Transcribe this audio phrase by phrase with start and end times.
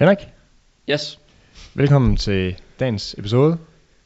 [0.00, 0.18] Henrik,
[0.90, 1.20] Yes,
[1.74, 3.58] velkommen til dagens episode.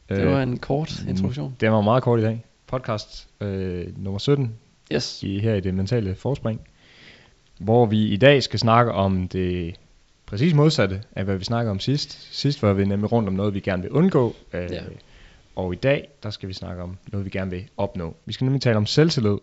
[0.09, 1.55] det var en kort mm, introduktion.
[1.59, 2.45] Det var meget kort i dag.
[2.67, 4.55] Podcast øh, nummer 17
[4.93, 6.61] Yes, i, her i det mentale forspring.
[7.59, 9.75] Hvor vi i dag skal snakke om det
[10.25, 12.35] præcis modsatte af, hvad vi snakkede om sidst.
[12.35, 14.35] Sidst var vi nemlig rundt om noget, vi gerne vil undgå.
[14.53, 14.81] Øh, Ja.
[15.55, 18.15] Og i dag, der skal vi snakke om noget, vi gerne vil opnå.
[18.25, 19.37] Vi skal nemlig tale om selvtillid.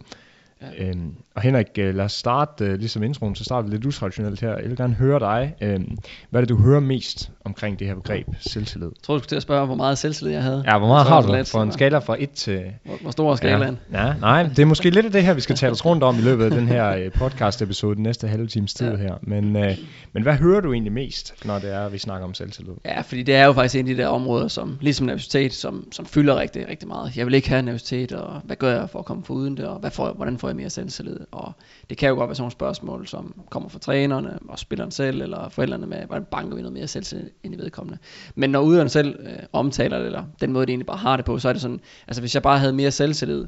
[0.78, 0.84] Ja.
[0.88, 4.40] Øhm, og Henrik, øh, lad os starte, øh, ligesom introen, så starter vi lidt utraditionelt
[4.40, 4.56] her.
[4.56, 5.54] Jeg vil gerne høre dig.
[5.60, 5.96] Øhm,
[6.30, 8.86] hvad er det, du hører mest omkring det her begreb, selvtillid?
[8.86, 10.64] jeg tror du skulle til at spørge, hvor meget selvtillid jeg havde.
[10.66, 12.62] Ja, hvor meget har du for en skala fra 1 til...
[12.84, 13.78] Hvor, hvor stor er skalaen?
[13.92, 16.02] Ja, ja, nej, det er måske lidt af det her, vi skal tale os rundt
[16.02, 18.96] om i løbet af den her øh, podcast-episode, den næste halve times tid Ja.
[18.96, 19.14] her.
[19.22, 19.76] Men, øh,
[20.12, 22.72] men hvad hører du egentlig mest, når det er, vi snakker om selvtillid?
[22.84, 25.88] Ja, fordi det er jo faktisk en af de der områder, som, ligesom nervøsitet, som,
[25.92, 27.16] som fylder rigtig, rigtig meget.
[27.16, 29.64] Jeg vil ikke have nervøsitet, og hvad gør jeg for at komme for uden det,
[29.66, 31.20] og hvad får jeg, hvordan får jeg mere selvtillid?
[31.30, 31.52] Og
[31.90, 35.22] det kan jo godt være sådan nogle spørgsmål, som kommer fra trænerne, og spilleren selv,
[35.22, 37.98] eller forældrene med, hvordan banker vi noget mere selvtillid ind i vedkommende.
[38.34, 41.24] Men når udøveren selv øh, omtaler det, eller den måde, de egentlig bare har det
[41.24, 43.46] på, så er det sådan, altså hvis jeg bare havde mere selvtillid,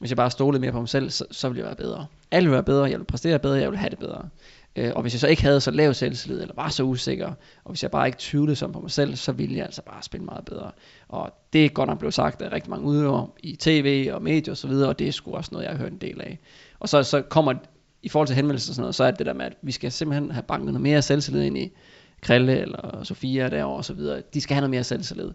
[0.00, 2.06] hvis jeg bare stolede mere på mig selv, så, så ville jeg være bedre.
[2.30, 4.28] Alt ville være bedre, jeg ville præstere bedre, jeg ville have det bedre.
[4.76, 7.32] Øh, og hvis jeg så ikke havde så lav selvtillid, eller var så usikker,
[7.64, 10.02] og hvis jeg bare ikke tvivlede som på mig selv, så ville jeg altså bare
[10.02, 10.70] spille meget bedre.
[11.08, 14.52] Og det er godt nok blevet sagt af rigtig mange udøvere i tv og medier
[14.52, 16.38] osv., og, og det er sgu også noget, jeg har hørt en del af.
[16.80, 17.54] Og så, så kommer,
[18.02, 19.72] i forhold til henvendelser og sådan noget, så er det det der med, at vi
[19.72, 21.72] skal simpelthen have banket noget mere selvtillid ind i
[22.20, 24.22] Krille eller Sofia derovre og så videre.
[24.34, 25.30] De skal have noget mere selvtillid.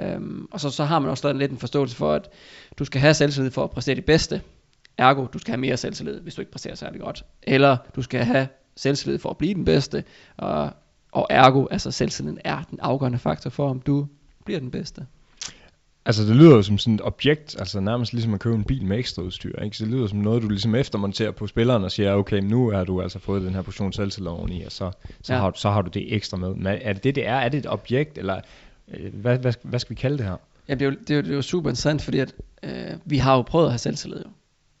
[0.00, 2.28] Øhm, og så, så har man også lidt en forståelse for, at
[2.78, 4.42] du skal have selvtillid for at præstere det bedste.
[4.98, 7.24] Ergo, du skal have mere selvtillid, hvis du ikke præsterer særlig godt.
[7.42, 10.04] Eller du skal have selvtillid for at blive den bedste.
[10.36, 10.70] Og,
[11.12, 14.06] og ergo, altså selvtilliden er den afgørende faktor for, om du
[14.44, 15.06] bliver den bedste.
[16.06, 18.84] Altså det lyder jo som sådan et objekt, altså nærmest ligesom at købe en bil
[18.84, 19.76] med ekstra udstyr, ikke?
[19.76, 22.84] Så det lyder som noget, du ligesom eftermonterer på spilleren og siger, okay, nu har
[22.84, 24.90] du altså fået den her portion selvtillid oveni, og så,
[25.22, 25.38] så, Ja.
[25.40, 26.54] har, så har du det ekstra med.
[26.54, 27.34] Men er det det, det er?
[27.34, 28.40] Er det et objekt, eller
[28.88, 30.36] øh, hvad, hvad, hvad skal vi kalde det her?
[30.68, 32.94] Ja, det, er jo, det, er jo, det er jo super interessant, fordi at, øh,
[33.04, 34.18] vi har jo prøvet at have selvtillid.
[34.18, 34.30] Jo.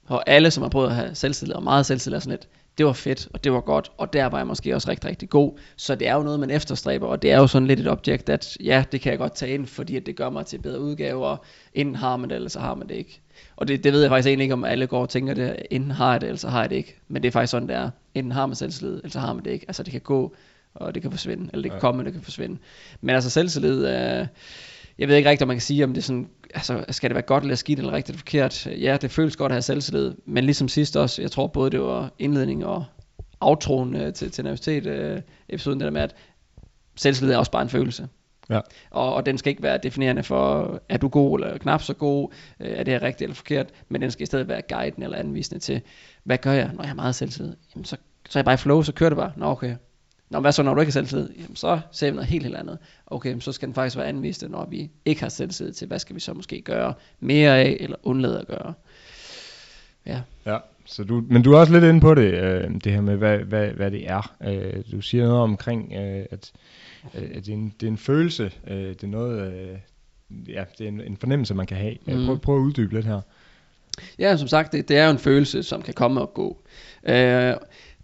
[0.06, 2.48] Og alle, som har prøvet at have selvtillid, og meget selvtillid, er sådan lidt,
[2.78, 5.30] det var fedt, og det var godt, og der var jeg måske også rigtig, rigtig
[5.30, 5.58] god.
[5.76, 8.28] Så det er jo noget, man efterstræber, og det er jo sådan lidt et objekt,
[8.28, 10.80] at ja, det kan jeg godt tage ind, fordi at det gør mig til bedre
[10.80, 11.36] udgaver.
[11.74, 13.20] Enten har man det, eller så har man det ikke.
[13.56, 15.90] Og det, det ved jeg faktisk egentlig ikke, om alle går og tænker det, enten
[15.90, 16.96] har jeg det, eller så har jeg det ikke.
[17.08, 17.90] Men det er faktisk sådan, det er.
[18.14, 19.64] Enten har man selvtillid, eller så har man det ikke.
[19.68, 20.34] Altså det kan gå,
[20.74, 22.58] og det kan forsvinde, eller det kan komme, og det kan forsvinde.
[23.00, 24.26] Men altså selvtillid, øh,
[24.98, 27.14] jeg ved ikke rigtigt, om man kan sige, om det er sådan, altså, skal det
[27.14, 28.66] være godt eller skidt eller rigtigt eller forkert.
[28.66, 31.80] Ja, det føles godt at have selvtillid, men ligesom sidst også, jeg tror både det
[31.80, 32.84] var indledning og
[33.40, 36.14] outroen øh, til, til nervøsitet øh, episoden, det der med, at
[36.96, 38.08] selvtillid er også bare en følelse.
[38.50, 38.60] Ja.
[38.90, 42.32] Og, og den skal ikke være definerende for, er du god eller knap så god,
[42.60, 45.18] øh, er det her rigtigt eller forkert, men den skal i stedet være guiden eller
[45.18, 45.80] anvisende til,
[46.24, 47.54] hvad gør jeg, når jeg har meget selvtillid?
[47.74, 47.96] Jamen så,
[48.28, 49.32] så er jeg bare i flow, så kører det bare.
[49.36, 49.74] Nå okay.
[50.30, 51.28] Nå, hvad så når du ikke har selvtillid?
[51.40, 52.78] Jamen så ser vi noget helt, helt andet.
[53.06, 56.14] Okay, så skal den faktisk være anvist, når vi ikke har selvtillid til, hvad skal
[56.14, 58.74] vi så måske gøre mere af, eller undlade at gøre.
[60.06, 63.00] Ja, Ja, så du, men du er også lidt inde på det, øh, det her
[63.00, 64.36] med, hvad, hvad, hvad det er.
[64.44, 66.52] Øh, du siger noget omkring, øh, at,
[67.14, 69.78] øh, at det, er en, det er en følelse, øh, det er noget, øh,
[70.48, 71.96] ja, det er en, en fornemmelse, man kan have.
[72.06, 72.12] Mm.
[72.12, 72.26] Mm.
[72.26, 73.20] Prøv, prøv at uddybe lidt her.
[74.18, 76.62] Ja, som sagt, det, det er jo en følelse, som kan komme og gå.
[77.08, 77.54] Øh,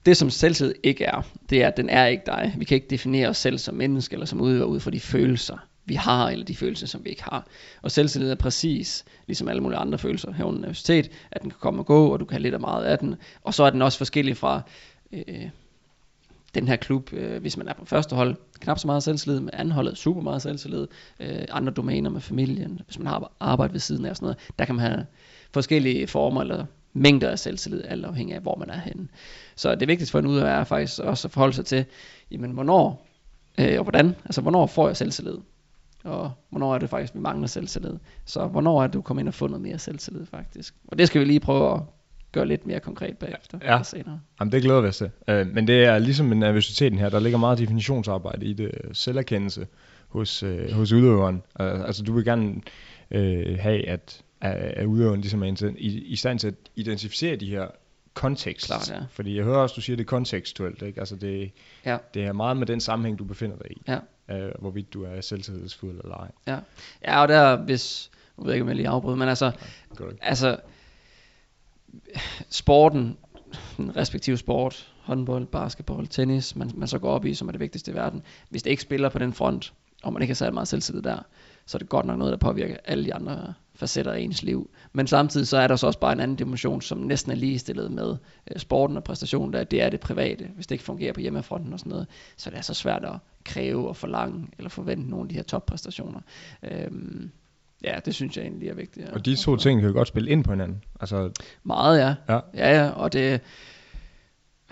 [0.07, 2.55] det som selvtid ikke er, det er, at den er ikke dig.
[2.59, 5.57] Vi kan ikke definere os selv som menneske eller som udøver ud fra de følelser,
[5.85, 7.47] vi har, eller de følelser, som vi ikke har.
[7.83, 11.81] Og selvtillid er præcis, ligesom alle mulige andre følelser, herunder nervøsitet, at den kan komme
[11.81, 13.15] og gå, og du kan have lidt og meget af den.
[13.43, 14.63] Og så er den også forskellig fra
[15.13, 15.49] øh,
[16.55, 19.51] den her klub, øh, hvis man er på første hold, knap så meget selvtillid, med
[19.53, 20.87] anden holdet super meget selvtillid,
[21.21, 24.39] øh, andre domæner med familien, hvis man har arbejde ved siden af og sådan noget,
[24.59, 25.07] der kan man have
[25.53, 29.09] forskellige former eller mængder af selvtillid, alt afhængig af, hvor man er henne.
[29.57, 31.85] Så det vigtigste for en udøver er faktisk også at forholde sig til,
[32.31, 33.07] jamen hvornår
[33.59, 35.37] øh, og hvordan, altså hvornår får jeg selvtillid,
[36.05, 37.97] og hvornår er det faktisk, vi mangler selvtillid.
[38.25, 40.75] Så hvornår er det, du kommer ind og får noget mere selvtillid faktisk.
[40.89, 41.81] Og det skal vi lige prøve at
[42.33, 43.59] gøre lidt mere konkret bagefter.
[43.63, 43.83] Ja.
[43.83, 44.21] senere.
[44.41, 45.11] Jamen, det glæder vi os til.
[45.29, 49.67] Øh, men det er ligesom med nervøsiteten her, der ligger meget definitionsarbejde i det, selverkendelse
[50.09, 51.43] hos, øh, hos udøveren.
[51.61, 52.55] Øh, altså, du vil gerne
[53.11, 57.51] øh, have, at, at, at udøveren ligesom er i, i, stand til at identificere de
[57.51, 57.67] her
[58.15, 58.67] kontekst.
[58.67, 59.01] Klart, ja.
[59.11, 61.01] Fordi jeg hører også, du siger, det er kontekstuelt, ikke?
[61.01, 61.51] Altså, det,
[61.85, 61.99] Ja.
[62.15, 63.83] det er meget med den sammenhæng, du befinder dig i.
[63.89, 63.99] Ja.
[64.37, 66.31] Øh, hvorvidt du er selvtillidsfuld eller ej.
[66.47, 66.59] Ja.
[67.05, 69.53] ja, og der, hvis, jeg ved ikke, om jeg lige afbryder, men altså,
[69.97, 70.17] Godt.
[70.23, 70.57] altså,
[72.49, 73.17] sporten,
[73.77, 77.61] den respektive sport, håndbold, basketball, tennis, man, man så går op i, som er det
[77.61, 79.73] vigtigste i verden, hvis det ikke spiller på den front,
[80.03, 81.19] og man ikke har særlig meget selvtillid der,
[81.67, 84.71] så er det godt nok noget, der påvirker alle de andre facetter af ens liv.
[84.93, 87.91] Men samtidig så er der så også bare en anden dimension, som næsten er ligestillet
[87.91, 88.17] med
[88.51, 90.49] øh, sporten og præstationen, der det er det private.
[90.55, 92.07] Hvis det ikke fungerer på hjemmefronten og sådan noget,
[92.37, 93.15] så er det er så svært at
[93.45, 96.21] kræve og forlange eller forvente nogle af de her toppræstationer.
[96.63, 97.31] Øhm,
[97.85, 99.09] ja, det synes jeg egentlig er vigtigt.
[99.09, 100.85] Og de to ting kan jo godt spille ind på hinanden.
[101.01, 101.31] Altså,
[101.65, 102.15] Meget, ja.
[102.29, 102.41] Ja.
[102.55, 103.41] Ja, ja, og det,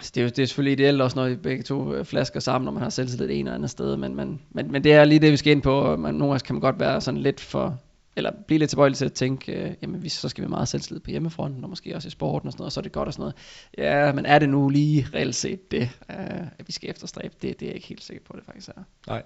[0.01, 2.41] altså det, er, jo- det er selvfølgelig ideelt også, når I begge to øh, flasker
[2.41, 5.05] sammen, når man har selvtillid ene eller andet sted, men, men, men, men det er
[5.05, 5.97] lige det, vi skal ind på.
[5.97, 7.79] Man, nogle gange kan man godt være sådan lidt for,
[8.17, 11.01] eller blive lidt tilbøjelig til at tænke, øh, jamen vi, så skal vi meget selvtillid
[11.01, 13.07] på hjemmefronten, og måske også i sporten og sådan noget, og så er det godt
[13.07, 13.35] og sådan noget.
[13.79, 17.35] Ja, men er det nu lige reelt set det, øh, at vi skal efterstræbe?
[17.43, 18.83] Det, det er jeg ikke helt sikker på, det faktisk er.
[19.07, 19.23] nej.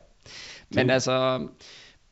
[0.71, 1.47] Men altså,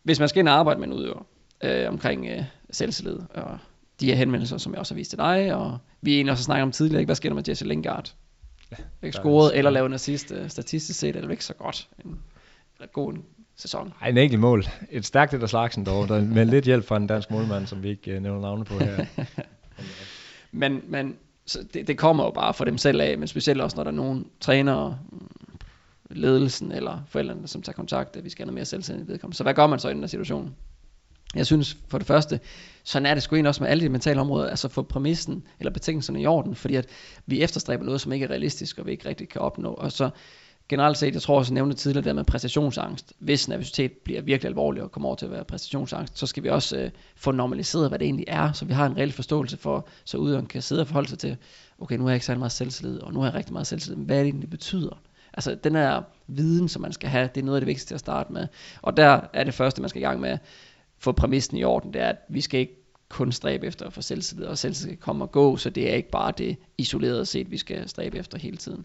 [0.02, 1.26] hvis man skal ind og arbejde med en udøver
[1.64, 3.58] øh, omkring øh, selvtillid og
[4.00, 6.44] de her henvendelser, som jeg også har vist til dig, og vi egentlig også har
[6.44, 7.08] snakket om tidligere, ikke?
[7.08, 8.14] hvad sker der med Jesse Lingard?
[8.78, 11.88] Ja, ikke scoret eller lavet en assist, øh, statistisk set er det ikke så godt.
[12.04, 12.18] En,
[12.78, 13.24] eller god en
[13.56, 13.92] sæson.
[14.02, 14.64] Ej, en enkelt mål.
[14.90, 17.82] Et stærkt et af slagsen dog, der, med lidt hjælp fra en dansk målmand, som
[17.82, 19.06] vi ikke uh, nævner navne på her.
[20.52, 21.16] Men, men
[21.46, 23.90] så det, det kommer jo bare fra dem selv af, men specielt også, når der
[23.90, 25.28] er nogen trænere, mm,
[26.10, 29.36] ledelsen eller forældrene, som tager kontakt, at vi skal have noget mere selvstændigt vedkommende.
[29.36, 30.54] Så hvad gør man så i den her situation?
[31.34, 32.40] Jeg synes for det første,
[32.84, 35.70] sådan er det sgu egentlig også med alle de mentale områder, altså få præmissen eller
[35.70, 36.86] betingelserne i orden, fordi at
[37.26, 39.72] vi efterstræber noget, som ikke er realistisk, og vi ikke rigtig kan opnå.
[39.72, 40.10] Og så
[40.68, 43.12] generelt set, jeg tror også, jeg nævnte tidligere, det med præstationsangst.
[43.18, 46.48] Hvis nervøsitet bliver virkelig alvorlig og kommer over til at være præstationsangst, så skal vi
[46.48, 49.88] også øh, få normaliseret, hvad det egentlig er, så vi har en reel forståelse for,
[50.04, 51.36] så udøveren kan sidde og forholde sig til,
[51.78, 53.96] okay, nu har jeg ikke særlig meget selvtillid, og nu har jeg rigtig meget selvtillid,
[53.96, 54.98] men hvad er det egentlig, betyder?
[55.34, 58.00] Altså den her viden, som man skal have, det er noget af det vigtigste at
[58.00, 58.46] starte med.
[58.82, 60.38] Og der er det første, man skal i gang med,
[61.02, 62.76] få præmissen i orden, det er, at vi skal ikke
[63.08, 65.94] kun stræbe efter at få selvtillid, og selvtillid skal komme og gå, så det er
[65.94, 68.84] ikke bare det isoleret set, vi skal stræbe efter hele tiden.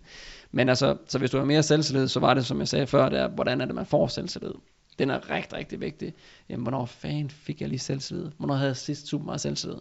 [0.52, 3.10] Men altså, så hvis du har mere selvtillid, så var det, som jeg sagde før,
[3.10, 4.54] det er, hvordan er det, man får selvtillid.
[5.00, 6.14] Den er rigtig, rigtig vigtig.
[6.50, 8.32] Jamen, hvornår fanden fik jeg lige selvtillid?
[8.38, 9.78] Hvornår havde jeg sidst super meget selvtillid?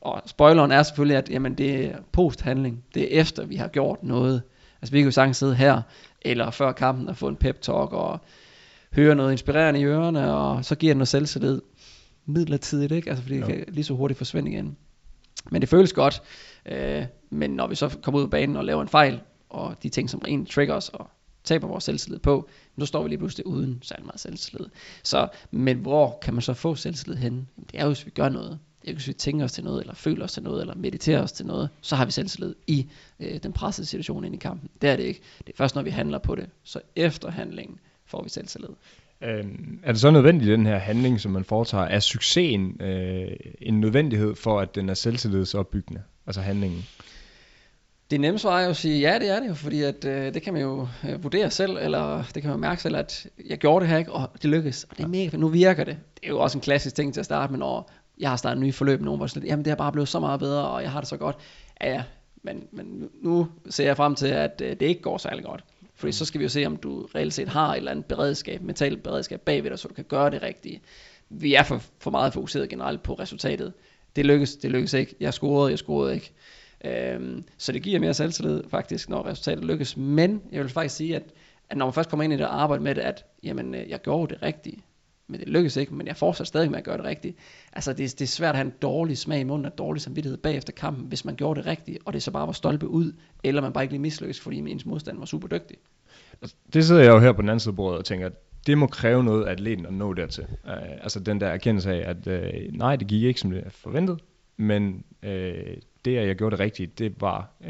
[0.00, 2.84] Og spoileren er selvfølgelig, at jamen, det er posthandling.
[2.94, 4.42] Det er efter, vi har gjort noget.
[4.82, 5.82] Altså, vi kan jo sagtens sidde her,
[6.22, 8.20] eller før kampen og få en pep talk, og
[8.92, 11.60] høre noget inspirerende i ørerne, og så giver det noget selvtillid
[12.26, 13.10] midlertidigt, ikke?
[13.10, 13.46] Altså, fordi det Jo.
[13.46, 14.76] kan lige så hurtigt forsvinde igen.
[15.50, 16.22] Men det føles godt,
[16.66, 19.88] øh, men når vi så kommer ud på banen og laver en fejl, og de
[19.88, 21.10] ting, som egentlig trigger os og
[21.44, 22.48] taber vores selvtillid på,
[22.78, 24.66] så står vi lige pludselig uden særlig meget selvtillid.
[25.02, 27.48] Så, men hvor kan man så få selvtillid hen?
[27.56, 28.58] Det er jo, hvis vi gør noget.
[28.82, 30.74] Det er jo, hvis vi tænker os til noget, eller føler os til noget, eller
[30.74, 32.86] mediterer os til noget, så har vi selvtillid i
[33.20, 34.70] øh, den pressede situation ind i kampen.
[34.82, 35.20] Det er det ikke.
[35.38, 36.48] Det er først, når vi handler på det.
[36.62, 37.78] Så efter handlingen
[38.12, 38.74] får vi selvtillid.
[39.22, 43.80] Øhm, er det så nødvendigt, den her handling, som man foretager, er succesen øh, en
[43.80, 46.02] nødvendighed for, at den er selvtillidsopbyggende?
[46.26, 46.84] Altså handlingen.
[48.10, 50.34] Det nemme svar er jo at sige, ja det er det jo, fordi at, øh,
[50.34, 53.58] det kan man jo øh, vurdere selv, eller det kan man mærke selv, at jeg
[53.58, 55.96] gjorde det her ikke, og det lykkedes, og det er mega fedt, nu virker det.
[56.14, 58.62] Det er jo også en klassisk ting til at starte med, når jeg har startet
[58.62, 60.90] nye forløb, nogen hvor sådan jamen det er bare blevet så meget bedre, og jeg
[60.90, 61.36] har det så godt.
[61.80, 62.02] Ja, ja,
[62.42, 65.64] men, men nu, nu ser jeg frem til, at øh, det ikke går særlig godt.
[66.02, 68.62] Fordi så skal vi jo se, om du reelt set har et eller andet beredskab,
[68.62, 70.82] mentalt beredskab bagved dig, så du kan gøre det rigtige.
[71.28, 73.72] Vi er for, for meget fokuseret generelt på resultatet.
[74.16, 75.14] Det lykkes, det lykkes ikke.
[75.20, 76.32] Jeg scorede, jeg scorede ikke.
[76.84, 79.96] Øhm, så det giver mere selvtillid faktisk, når resultatet lykkes.
[79.96, 81.22] Men jeg vil faktisk sige, at,
[81.70, 83.90] at når man først kommer ind i det og arbejder med det, at jamen, øh,
[83.90, 84.82] jeg gjorde det rigtige,
[85.28, 87.36] men det lykkes ikke, men jeg fortsætter stadig med at gøre det rigtigt.
[87.72, 90.38] Altså det, det er svært at have en dårlig smag i munden og dårlig samvittighed
[90.38, 93.12] bagefter kampen, hvis man gjorde det rigtigt, og det så bare var stolpe ud,
[93.44, 95.76] eller man bare ikke lige mislykkes, fordi ens modstand var super dygtig.
[96.72, 98.32] Det sidder jeg jo her på den anden side af bordet og tænker, at
[98.66, 100.44] det må kræve noget af atleten at nå dertil.
[100.64, 103.70] Uh, altså den der erkendelse af, at uh, nej, det gik ikke som det er
[103.70, 104.20] forventet,
[104.56, 105.28] men uh,
[106.04, 107.66] det, at jeg gjorde det rigtigt, det var, uh,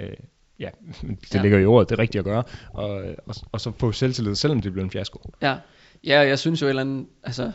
[0.59, 0.68] ja,
[1.21, 1.42] det Ja.
[1.42, 2.42] ligger i ordet, det rigtige at gøre,
[2.73, 2.90] og,
[3.26, 5.30] og, og så få selvtillid, selvom det blev en fiasko.
[5.42, 5.56] Ja,
[6.04, 7.52] ja jeg synes jo et eller andet, altså,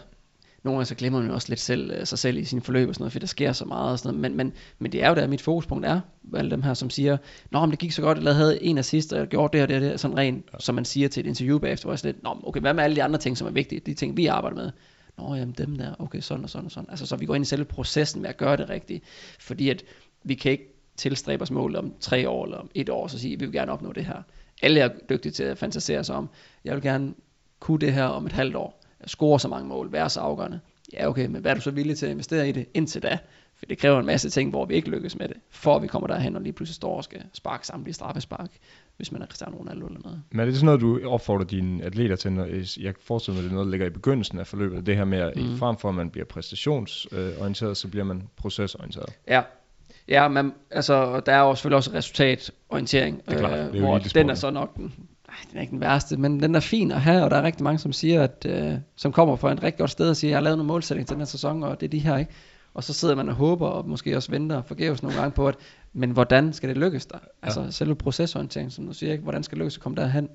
[0.63, 2.89] nogle gange så glemmer man jo også lidt selv, øh, sig selv i sine forløb
[2.89, 5.03] og sådan noget, fordi der sker så meget og sådan noget, men, men, men det
[5.03, 5.99] er jo der, mit fokuspunkt er,
[6.35, 7.17] alle dem her, som siger,
[7.51, 9.69] Nå, men det gik så godt, jeg havde en assist, og jeg gjorde det og
[9.69, 10.59] det og det, sådan rent, ja.
[10.59, 12.83] som man siger til et interview bagefter, hvor jeg sådan lidt, Nå, okay, hvad med
[12.83, 14.71] alle de andre ting, som er vigtige, de ting, vi arbejder med?
[15.17, 16.89] Nå, jamen dem der, okay, sådan og sådan og sådan.
[16.89, 19.03] Altså, så vi går ind i selve processen med at gøre det rigtigt,
[19.39, 19.83] fordi at
[20.23, 23.39] vi kan ikke tilstræbe os mål om tre år eller om et år, så sige,
[23.39, 24.21] vi vil gerne opnå det her.
[24.61, 26.29] Alle er dygtige til at fantasere sig om,
[26.65, 27.13] jeg vil gerne
[27.59, 30.59] kunne det her om et halvt år, score så mange mål, være så afgørende.
[30.93, 33.17] Ja, okay, men hvad er du så villig til at investere i det indtil da?
[33.55, 36.07] For det kræver en masse ting, hvor vi ikke lykkes med det, for vi kommer
[36.07, 38.49] derhen og lige pludselig står og skal sparke samtlige straffespark,
[38.97, 40.21] hvis man er Cristiano Ronaldo eller noget.
[40.31, 42.45] Men er det sådan noget, du opfordrer dine atleter til, når,
[42.79, 45.17] jeg forestiller mig, det er noget, der ligger i begyndelsen af forløbet, det her med,
[45.17, 45.57] at mm.
[45.57, 49.09] frem for at man bliver præstationsorienteret, så bliver man procesorienteret.
[49.27, 49.41] Ja,
[50.07, 53.85] ja men altså, der er jo selvfølgelig også resultatorientering, Det er klart, det er jo
[53.85, 54.93] hvor den er så nok den,
[55.49, 57.63] den er ikke den værste, men den er fin at have, og der er rigtig
[57.63, 60.37] mange, som siger, at, øh, som kommer fra et rigtig godt sted og siger, jeg
[60.37, 62.31] har lavet nogle målsætninger til den her sæson, og det er de her, ikke?
[62.73, 65.55] Og så sidder man og håber, og måske også venter forgæves nogle gange på, at,
[65.93, 67.17] men hvordan skal det lykkes der?
[67.41, 67.71] Altså ja.
[67.71, 69.23] selve procesorientering, som du siger, ikke?
[69.23, 70.29] hvordan skal det lykkes at komme derhen?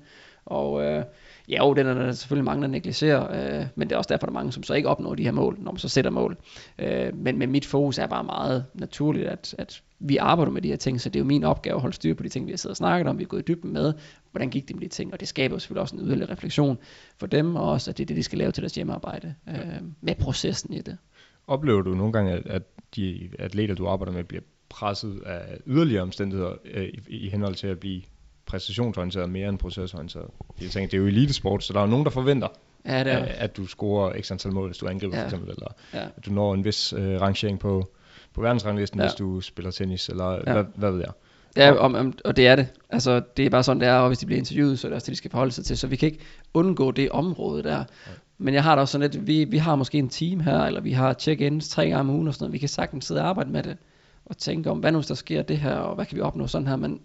[0.45, 1.03] Og øh,
[1.49, 4.25] ja, jo, den er der selvfølgelig mange, der negligerer, øh, men det er også derfor,
[4.25, 6.37] der er mange, som så ikke opnår de her mål, når man så sætter mål.
[6.79, 10.67] Øh, men, men mit fokus er bare meget naturligt, at, at vi arbejder med de
[10.67, 12.51] her ting, så det er jo min opgave at holde styr på de ting, vi
[12.51, 13.93] har siddet og snakket om, vi er gået i dybden med,
[14.33, 16.77] hvordan gik det med de ting, og det skaber jo selvfølgelig også en yderligere refleksion
[17.17, 19.55] for dem, og også at det er det, de skal lave til deres hjemmearbejde, øh,
[20.01, 20.97] med processen i det.
[21.47, 22.61] Oplever du nogle gange, at, at
[22.95, 27.67] de atleter, du arbejder med, bliver presset af yderligere omstændigheder øh, i, i henhold til
[27.67, 28.01] at blive
[28.45, 30.27] præstationsorienteret mere end procesorienteret?
[30.61, 32.47] Jeg tænker, det er jo elitesport, så der er jo nogen, der forventer,
[32.85, 35.21] Ja, det er, at, at du scorer x antal mål, hvis du angriber Ja.
[35.21, 36.07] for eksempel, eller ja.
[36.17, 37.91] at du når en vis øh, rangering på,
[38.33, 39.05] på verdensranglisten, Ja.
[39.05, 40.53] hvis du spiller tennis, eller Ja.
[40.53, 41.11] hvad, hvad ved jeg.
[41.57, 42.67] Ja, om, om, og det er det.
[42.89, 44.95] Altså, det er bare sådan, det er, og hvis de bliver interviewet, så er det
[44.95, 45.77] også det, de skal forholde sig til.
[45.77, 46.19] Så vi kan ikke
[46.53, 47.83] undgå det område der.
[48.37, 50.81] Men jeg har da også sådan lidt, vi, vi har måske en team her, eller
[50.81, 52.53] vi har check-ins tre gange om ugen og sådan noget.
[52.53, 53.77] Vi kan sagtens sidde og arbejde med det,
[54.25, 56.47] og tænke om, hvad nu hvis der sker det her, og hvad kan vi opnå
[56.47, 56.75] sådan her.
[56.75, 56.99] Men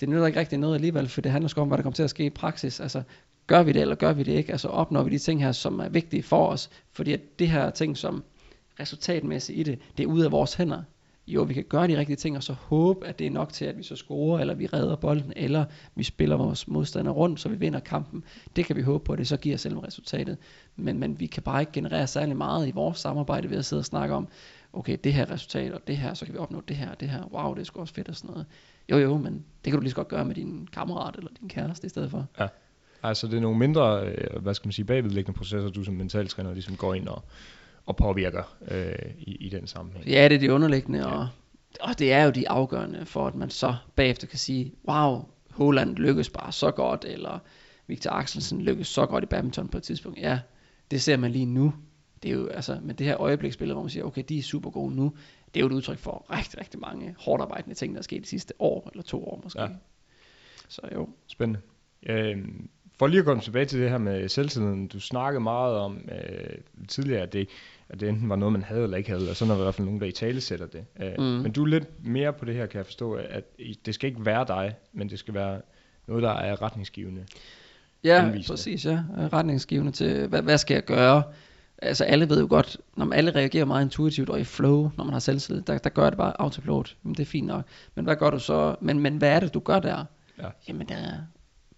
[0.00, 2.02] det nytter ikke rigtig noget alligevel, for det handler sgu om, hvad der kommer til
[2.02, 2.80] at ske i praksis.
[2.80, 3.02] Altså,
[3.46, 4.52] gør vi det, eller gør vi det ikke?
[4.52, 6.70] Altså, opnår vi de ting her, som er vigtige for os?
[6.92, 8.24] Fordi at det her ting, som
[8.80, 10.82] resultatmæssigt i det, det er ude af vores hænder.
[11.26, 13.64] Jo, vi kan gøre de rigtige ting, og så håbe, at det er nok til,
[13.64, 15.64] at vi så scorer, eller vi redder bolden, eller
[15.94, 18.24] vi spiller vores modstander rundt, så vi vinder kampen.
[18.56, 20.36] Det kan vi håbe på, at det så giver selve resultatet.
[20.76, 23.80] Men, men vi kan bare ikke generere særlig meget i vores samarbejde ved at sidde
[23.80, 24.28] og snakke om,
[24.72, 27.08] okay, det her resultat, og det her, så kan vi opnå det her, og det
[27.08, 27.24] her.
[27.32, 28.46] Wow, det er sgu også fedt og sådan noget.
[28.90, 29.32] Jo, jo, men
[29.64, 32.10] det kan du lige så godt gøre med din kammerat eller din kæreste i stedet
[32.10, 32.26] for.
[32.40, 32.48] Ja.
[33.02, 36.52] Altså det er nogle mindre, øh, hvad skal man sige, bagvedliggende processer, du som mentaltræner
[36.52, 37.22] ligesom går ind og,
[37.86, 40.06] og påvirker øh, i, i den sammenhæng.
[40.06, 41.04] Ja, det er de underliggende, Ja.
[41.04, 41.28] og,
[41.80, 45.96] og det er jo de afgørende for, at man så bagefter kan sige, wow, Holland
[45.96, 47.38] lykkes bare så godt, eller
[47.86, 50.18] Victor Axelsen lykkes så godt i badminton på et tidspunkt.
[50.18, 50.40] Ja,
[50.90, 51.74] det ser man lige nu.
[52.22, 54.70] Det er jo, altså, med det her øjebliksbillede, hvor man siger, okay, de er super
[54.70, 55.12] gode nu,
[55.54, 58.22] det er jo et udtryk for rigtig, rigtig mange hårdt arbejdende ting, der er sket
[58.22, 59.62] de sidste år, eller to år måske.
[59.62, 59.68] Ja.
[60.68, 61.08] Så jo.
[61.26, 61.60] Spændende.
[62.06, 62.38] Øh,
[62.98, 66.58] for lige at komme tilbage til det her med selvtilliden, du snakkede meget om øh,
[66.88, 67.48] tidligere, at det,
[67.88, 69.64] at det enten var noget, man havde eller ikke havde, og sådan er der i
[69.64, 70.84] hvert fald nogen, der i tale sætter det.
[71.02, 71.24] Øh, Mm.
[71.24, 73.44] Men du er lidt mere på det her, kan jeg forstå, at
[73.86, 75.60] det skal ikke være dig, men det skal være
[76.06, 77.24] noget, der er retningsgivende.
[78.04, 78.52] Ja, Anvisende.
[78.52, 79.00] præcis, ja.
[79.32, 81.22] Retningsgivende til, hvad, hvad skal jeg gøre?
[81.82, 85.04] Altså alle ved jo godt, når man alle reagerer meget intuitivt og i flow, når
[85.04, 86.96] man har selvtillid, der, der gør det bare autopilot.
[87.02, 87.64] Men det er fint nok.
[87.94, 88.76] Men hvad gør du så?
[88.80, 90.04] Men, men hvad er det, du gør der?
[90.38, 90.48] Ja.
[90.68, 91.16] Jamen det er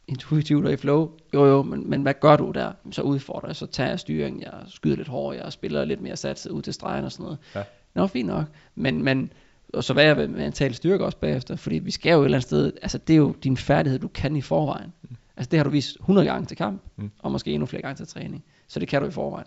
[0.09, 1.11] intuitivt og i flow.
[1.35, 2.73] Jo jo, men, men hvad gør du der?
[2.91, 6.17] Så udfordrer jeg, så tager jeg styringen, jeg skyder lidt hårdere, jeg spiller lidt mere
[6.17, 7.39] satset ud til stregen og sådan noget.
[7.55, 7.63] Ja.
[7.95, 8.45] Nå, fint nok.
[8.75, 9.33] Men, men
[9.75, 12.37] og så hvad er med mental styrke også bagefter, fordi vi skal jo et eller
[12.39, 14.93] andet sted, altså det er jo din færdighed, du kan i forvejen.
[15.37, 17.05] Altså det har du vist 100 gange til kamp, Mm.
[17.05, 17.11] mm.
[17.19, 18.45] og måske endnu flere gange til træning.
[18.69, 19.47] Så det kan du i forvejen.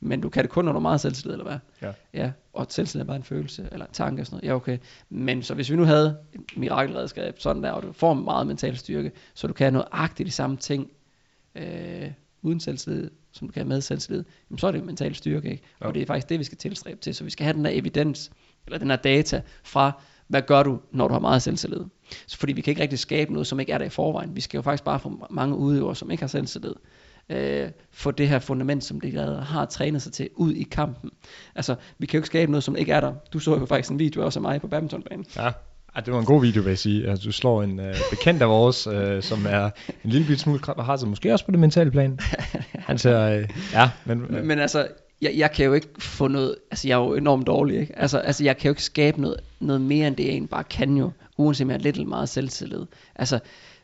[0.00, 1.58] Men du kan det kun, når du er meget selvtillid, eller hvad?
[1.82, 1.92] Ja.
[2.22, 4.48] Ja, og selvtillid er bare en følelse, eller en tanke og sådan noget.
[4.48, 4.78] Ja, okay.
[5.08, 8.76] Men så hvis vi nu havde et mirakelredskab, sådan der, og du får meget mental
[8.76, 10.90] styrke, så du kan noget agtigt de samme ting,
[11.54, 12.10] øh,
[12.42, 15.62] uden selvtillid, som du kan med selvtillid, jamen så er det jo mental styrke, ikke?
[15.80, 15.86] Ja.
[15.86, 17.14] Og det er faktisk det, vi skal tilstræbe til.
[17.14, 18.30] Så vi skal have den der evidens,
[18.66, 21.84] eller den her data fra, hvad gør du, når du har meget selvtillid?
[22.26, 24.36] Så fordi vi kan ikke rigtig skabe noget, som ikke er der i forvejen.
[24.36, 26.74] Vi skal jo faktisk bare få mange udøvere, som ikke har selvtillid,
[27.30, 31.10] øh, få det her fundament, som de allerede har trænet sig til, ud i kampen.
[31.54, 33.12] Altså, vi kan jo ikke skabe noget, som ikke er der.
[33.32, 35.26] Du så jo faktisk en video også af mig på badmintonbanen.
[35.36, 35.50] Ja.
[35.94, 37.08] Ej, det var en god video, vil jeg sige.
[37.08, 39.70] Altså, du slår en øh, bekendt af vores, øh, som er
[40.04, 42.18] en lille smule krab, og har sig måske også på det mentale plan.
[42.88, 44.88] Han ser, øh, ja, men, øh, Men, men altså,
[45.22, 47.98] jeg, jeg kan jo ikke få noget, altså jeg er jo enormt dårlig, ikke?
[47.98, 50.64] Altså, altså jeg kan jo ikke skabe noget, noget mere end det, jeg egentlig bare
[50.64, 52.86] kan jo, uanset om jeg har lidt eller meget selvtillid.
[53.14, 53.38] Altså,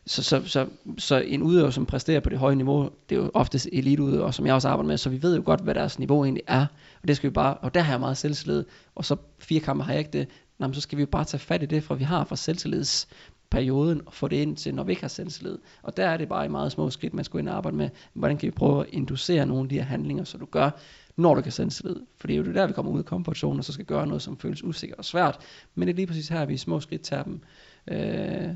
[0.07, 3.31] så, så, så, så en udøver, som præsterer på det høje niveau, det er jo
[3.33, 6.23] oftest eliteudøver, som jeg også arbejder med, så vi ved jo godt, hvad deres niveau
[6.23, 6.65] egentlig er,
[7.01, 9.83] og det skal vi bare, og der har jeg meget selvtillid, og så fire kampe
[9.83, 10.27] har jeg ikke det,
[10.59, 12.35] Nå, men så skal vi jo bare tage fat i det, fra vi har fra
[12.35, 15.57] selvtillidsperioden, og få det ind til, når vi ikke har selvtillid.
[15.83, 17.89] Og der er det bare i meget små skridt, man skal ind og arbejde med,
[18.13, 20.69] hvordan kan vi prøve at inducere nogle af de her handlinger, så du gør,
[21.15, 21.95] når du kan selvtillid.
[22.17, 24.07] For det er jo det der, vi kommer ud af komfortzonen, og så skal gøre
[24.07, 25.39] noget, som føles usikkert og svært.
[25.75, 27.41] Men det er lige præcis her, vi i små skridt tager dem.
[27.87, 28.49] Øh,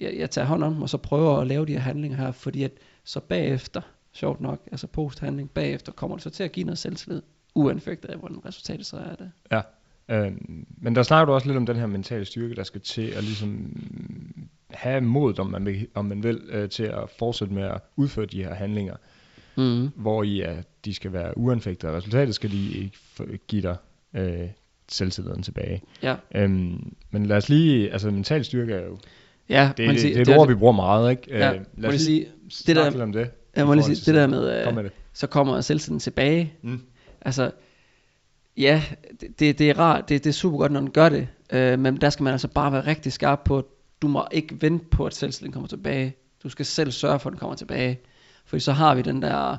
[0.00, 2.32] jeg, jeg tager hånd om dem, og så prøver at lave de her handlinger her,
[2.32, 2.72] fordi at
[3.04, 3.80] så bagefter,
[4.12, 7.22] sjovt nok, altså posthandling, bagefter kommer det så til at give noget selvtillid,
[7.54, 9.30] uanfægtet af, hvordan resultatet så er det.
[9.50, 9.60] Ja,
[10.08, 10.32] øh,
[10.78, 13.24] men der snakker du også lidt om den her mentale styrke, der skal til at
[13.24, 13.76] ligesom
[14.70, 18.26] have modet, om man vil, om man vil øh, til at fortsætte med at udføre
[18.26, 18.96] de her handlinger,
[19.56, 19.90] Mm.
[19.96, 22.98] hvor i at de skal være uanfægtede, og resultatet skal de ikke
[23.46, 23.76] give dig
[24.14, 24.48] øh,
[24.88, 25.82] selvtilliden tilbage.
[26.02, 28.98] Ja, Øhm, men lad os lige, altså mental styrke er jo,
[29.48, 31.22] ja det, må det, jeg det, sige, er et ord, vi bruger meget, ikke?
[31.28, 33.30] Ja, Øh, lad os sige, snakke der- om det.
[33.56, 34.92] jeg må lige sige, det der med, Kom øh, med det.
[35.12, 36.80] så kommer selvtilliden tilbage, Mm.
[37.20, 37.50] Altså,
[38.56, 38.82] Ja,
[39.20, 41.78] det, det, det er rart, det, det er super godt, når den gør det, øh,
[41.78, 43.64] men der skal man altså bare være rigtig skarp på, at
[44.02, 46.16] du må ikke vente på, at selvtilliden kommer tilbage.
[46.42, 48.00] Du skal selv sørge for, at den kommer tilbage.
[48.46, 49.56] Fordi så har vi den der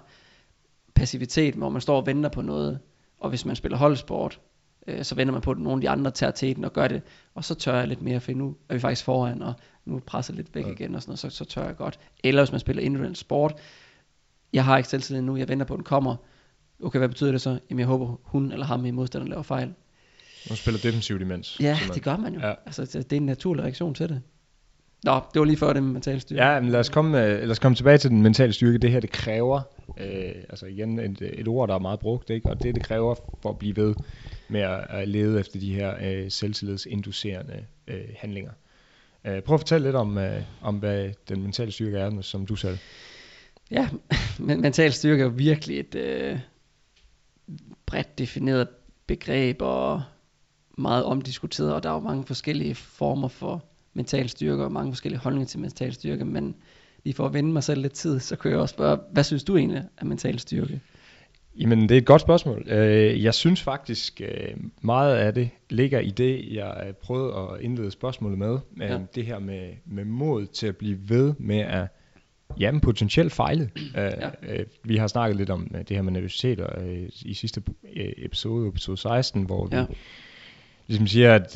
[0.95, 2.79] passivitet, hvor man står og venter på noget,
[3.19, 4.39] og hvis man spiller holdsport,
[4.87, 7.01] øh, så venter man på, at nogle af de andre tager teten og gør det,
[7.35, 9.53] og så tør jeg lidt mere, for nu er vi faktisk foran, og
[9.85, 10.71] nu presser lidt væk ja.
[10.71, 11.99] igen, og sådan noget, så, så tør jeg godt.
[12.23, 13.55] Eller hvis man spiller individuel sport,
[14.53, 16.15] jeg har ikke selvtillid nu, jeg venter på, at den kommer.
[16.83, 17.59] Okay, hvad betyder det så?
[17.69, 19.73] Jamen jeg håber, hun eller ham i modstanderen laver fejl.
[20.49, 21.59] Man spiller defensivt imens.
[21.59, 22.39] Ja, det gør man jo.
[22.39, 22.53] Ja.
[22.65, 24.21] Altså, det er en naturlig reaktion til det.
[25.03, 26.43] Nå, det var lige før det med mental styrke.
[26.43, 28.77] Ja, men lad os komme, lad os komme tilbage til den mentale styrke.
[28.77, 29.61] Det her, det kræver,
[29.97, 32.49] øh, altså igen et, et ord, der er meget brugt, ikke?
[32.49, 33.95] og det, det kræver for at blive ved
[34.49, 38.51] med at, at lede efter de her øh, selvtillidsinducerende øh, handlinger.
[39.25, 42.55] Øh, prøv at fortælle lidt om, øh, om, hvad den mentale styrke er, som du
[42.55, 42.77] sagde.
[43.71, 43.89] Ja,
[44.39, 46.39] men mental styrke er jo virkelig et øh,
[47.85, 48.67] bredt defineret
[49.07, 50.03] begreb, og
[50.77, 55.19] meget omdiskuteret, og der er jo mange forskellige former for mental styrke, og mange forskellige
[55.19, 56.55] holdninger til mental styrke, men
[57.03, 59.43] lige for at vende mig selv lidt tid, så kan jeg også spørge, hvad synes
[59.43, 60.81] du egentlig er mental styrke?
[61.59, 62.63] Jamen, det er et godt spørgsmål.
[62.67, 67.91] Øh, jeg synes faktisk, øh, meget af det ligger i det, jeg prøvede at indlede
[67.91, 68.57] spørgsmålet med.
[68.79, 68.99] Ja.
[69.15, 71.87] Det her med, med mod til at blive ved med at
[72.59, 73.69] jamen, potentielt fejle.
[73.95, 74.29] Ja.
[74.83, 76.59] Vi har snakket lidt om det her med nervøsitet
[77.21, 77.61] i sidste
[78.17, 79.85] episode, episode 16, hvor vi ja.
[80.87, 81.55] ligesom siger, at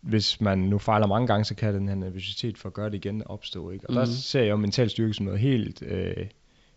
[0.00, 2.94] hvis man nu fejler mange gange, så kan den her nervøsitet for at gøre det
[2.94, 3.70] igen opstå.
[3.70, 3.86] Ikke?
[3.86, 3.96] Og mm.
[3.96, 4.12] der mhm.
[4.12, 5.82] ser jeg jo mental styrke som noget helt...
[5.82, 6.26] Øh,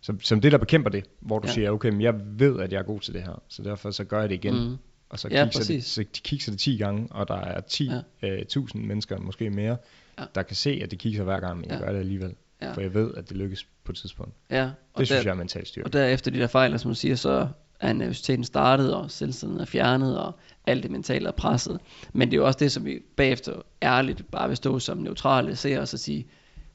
[0.02, 1.52] som, som det, der bekæmper det, hvor du ja.
[1.52, 4.04] siger, okay, men jeg ved, at jeg er god til det her, så derfor så
[4.04, 4.68] gør jeg det igen.
[4.68, 4.76] Mm.
[5.08, 7.84] Og så ja, kigger, det, så kigger det 10 gange, og der er 10.000
[8.22, 8.28] ja.
[8.28, 9.76] øh, mennesker, måske mere,
[10.18, 10.24] ja.
[10.34, 11.84] der kan se, at det kigger hver gang, men jeg ja.
[11.84, 12.34] gør det alligevel.
[12.62, 12.72] Ja.
[12.72, 14.34] For jeg ved, at det lykkes på et tidspunkt.
[14.50, 15.86] Ja, og det der, synes jeg er mental styrke.
[15.86, 17.48] Og derefter de der fejl, som du siger, så
[17.80, 20.32] er nervøsiteten startet, og selvtilliden er fjernet, og
[20.66, 21.80] alt det mentale er presset.
[22.12, 25.56] Men det er jo også det, som vi bagefter ærligt bare vil stå som neutrale
[25.56, 26.26] ser og sige,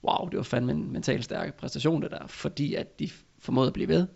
[0.08, 3.74] wow, det var fandme en mentalt stærk præstation det der, fordi at de formåede at
[3.74, 4.08] blive ved.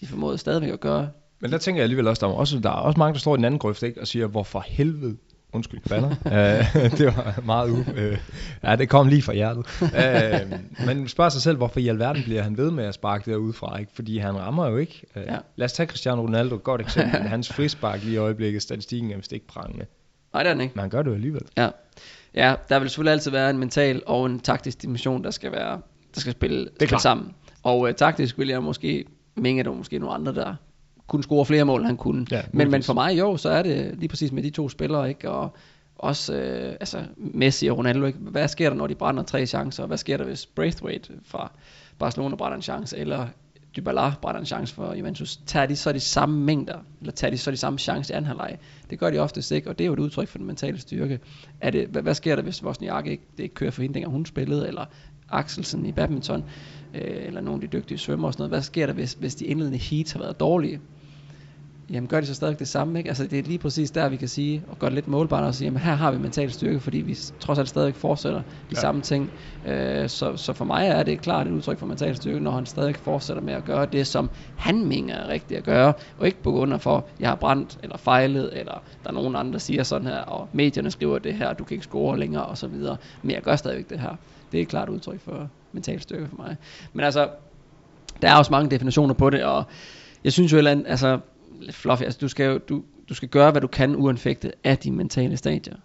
[0.00, 1.10] De formåede stadigvæk at gøre.
[1.40, 3.34] Men der tænker jeg alligevel også, der er også, der er også mange, der står
[3.34, 5.16] i den anden grøft ikke, og siger, hvorfor helvede
[5.54, 6.08] Undskyld, banner.
[6.10, 7.76] uh, det var meget u...
[7.76, 8.18] Uh,
[8.62, 9.66] ja, det kom lige fra hjertet.
[9.82, 13.52] Uh, men spørger sig selv, hvorfor i alverden bliver han ved med at sparke derud
[13.52, 13.78] fra?
[13.78, 13.92] Ikke?
[13.94, 15.02] Fordi han rammer jo ikke.
[15.16, 15.36] Uh, ja.
[15.56, 17.20] Lad os tage Cristiano Ronaldo, et godt eksempel.
[17.34, 19.86] Hans frispark lige i øjeblikket, statistikken er vist ikke prangende.
[20.32, 20.72] Nej, det er den ikke.
[20.74, 21.42] Men han gør det jo alligevel.
[21.56, 21.68] Ja.
[22.34, 25.80] Ja, der vil selvfølgelig altid være en mental og en taktisk dimension, der skal være
[26.14, 27.34] der skal spille, det spille sammen.
[27.62, 29.04] Og uh, taktisk vil jeg måske
[29.36, 30.54] at der måske nogle andre, der
[31.06, 32.26] kunne score flere mål, han kunne.
[32.30, 35.08] Ja, men, men for mig jo, så er det lige præcis med de to spillere,
[35.08, 35.30] ikke?
[35.30, 35.56] Og
[35.98, 38.18] også øh, altså Messi og Ronaldo, ikke?
[38.18, 39.86] hvad sker der, når de brænder tre chancer?
[39.86, 41.52] Hvad sker der, hvis Braithwaite fra
[41.98, 43.26] Barcelona brænder en chance, eller
[43.76, 45.36] Dybala brænder en chance for Juventus?
[45.36, 48.26] Tager de så de samme mængder, eller tager de så de samme chance i anden
[48.26, 48.58] halvleg?
[48.90, 51.20] Det gør de oftest ikke, og det er jo et udtryk for den mentale styrke.
[51.60, 54.26] Er det, hvad, hvad sker der, hvis Vosniak ikke, det ikke kører for hende, hun
[54.26, 54.84] spillede, eller
[55.30, 56.44] Axelsen i badminton,
[56.94, 58.50] øh, eller nogle af de dygtige svømmer og sådan noget.
[58.50, 60.80] Hvad sker der, hvis, hvis de indledende heats har været dårlige?
[61.90, 63.08] Jamen gør de så stadig det samme, ikke?
[63.08, 65.54] Altså det er lige præcis der, vi kan sige, og gøre det lidt målbart og
[65.54, 68.80] sige, jamen her har vi mental styrke, fordi vi trods alt stadig fortsætter de ja.
[68.80, 69.30] samme ting.
[69.66, 72.66] Øh, så, så for mig er det klart et udtryk for mental styrke, når han
[72.66, 76.42] stadig fortsætter med at gøre det, som han mener er rigtigt at gøre, og ikke
[76.42, 79.58] på grund af for, jeg har brændt, eller fejlet, eller der er nogen andre, der
[79.58, 82.66] siger sådan her, og medierne skriver det her, du kan ikke score længere, og så
[82.66, 82.96] videre.
[83.22, 84.16] Men jeg gør stadigvæk det her.
[84.52, 86.56] Det er et klart udtryk for mental styrke for mig.
[86.92, 87.28] Men altså,
[88.22, 89.64] der er også mange definitioner på det, og
[90.24, 91.18] jeg synes jo, at altså,
[91.64, 92.02] lidt fluffy.
[92.02, 95.36] Altså, du skal, jo, du, du skal gøre, hvad du kan uanfægtet af de mentale
[95.36, 95.76] stadier.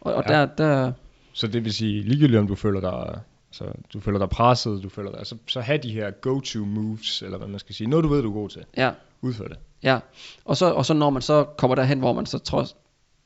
[0.00, 0.34] Og, og ja.
[0.34, 0.92] der, der...
[1.32, 3.20] Så det vil sige, ligegyldigt om du føler dig,
[3.50, 7.22] så du føler dig presset, du føler dig, så, så have de her go-to moves,
[7.22, 7.90] eller hvad man skal sige.
[7.90, 8.64] Noget du ved, du er god til.
[8.76, 8.90] Ja.
[9.20, 9.56] Udfør det.
[9.82, 9.98] Ja,
[10.44, 12.76] og så, og så når man så kommer derhen, hvor man så trods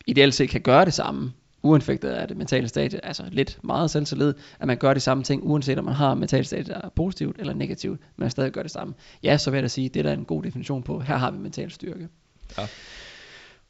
[0.06, 1.32] ideelt set kan gøre det samme,
[1.64, 5.42] uanfægtet af det mentale stadie, altså lidt meget selvtillid, at man gør de samme ting,
[5.44, 8.62] uanset om man har mentale stadie, der er positivt eller negativt, men man stadig gør
[8.62, 8.94] det samme.
[9.22, 11.30] Ja, så vil jeg da sige, det er der en god definition på, her har
[11.30, 12.08] vi mental styrke.
[12.58, 12.66] Ja.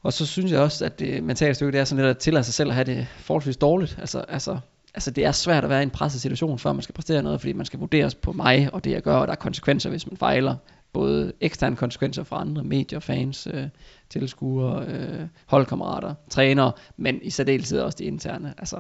[0.03, 2.45] Og så synes jeg også, at det mentale styrke, det er sådan lidt at tillade
[2.45, 3.97] sig selv at have det forholdsvis dårligt.
[3.99, 4.59] Altså, altså,
[4.95, 7.41] altså det er svært at være i en presset situation, før man skal præstere noget,
[7.41, 10.07] fordi man skal vurderes på mig og det jeg gør, og der er konsekvenser, hvis
[10.07, 10.57] man fejler
[10.95, 13.69] både eksterne konsekvenser fra andre medier, fans, øh,
[14.11, 18.55] tilskuere, øh, holdkammerater, trænere, men i særdeleshed også de interne.
[18.59, 18.77] Altså,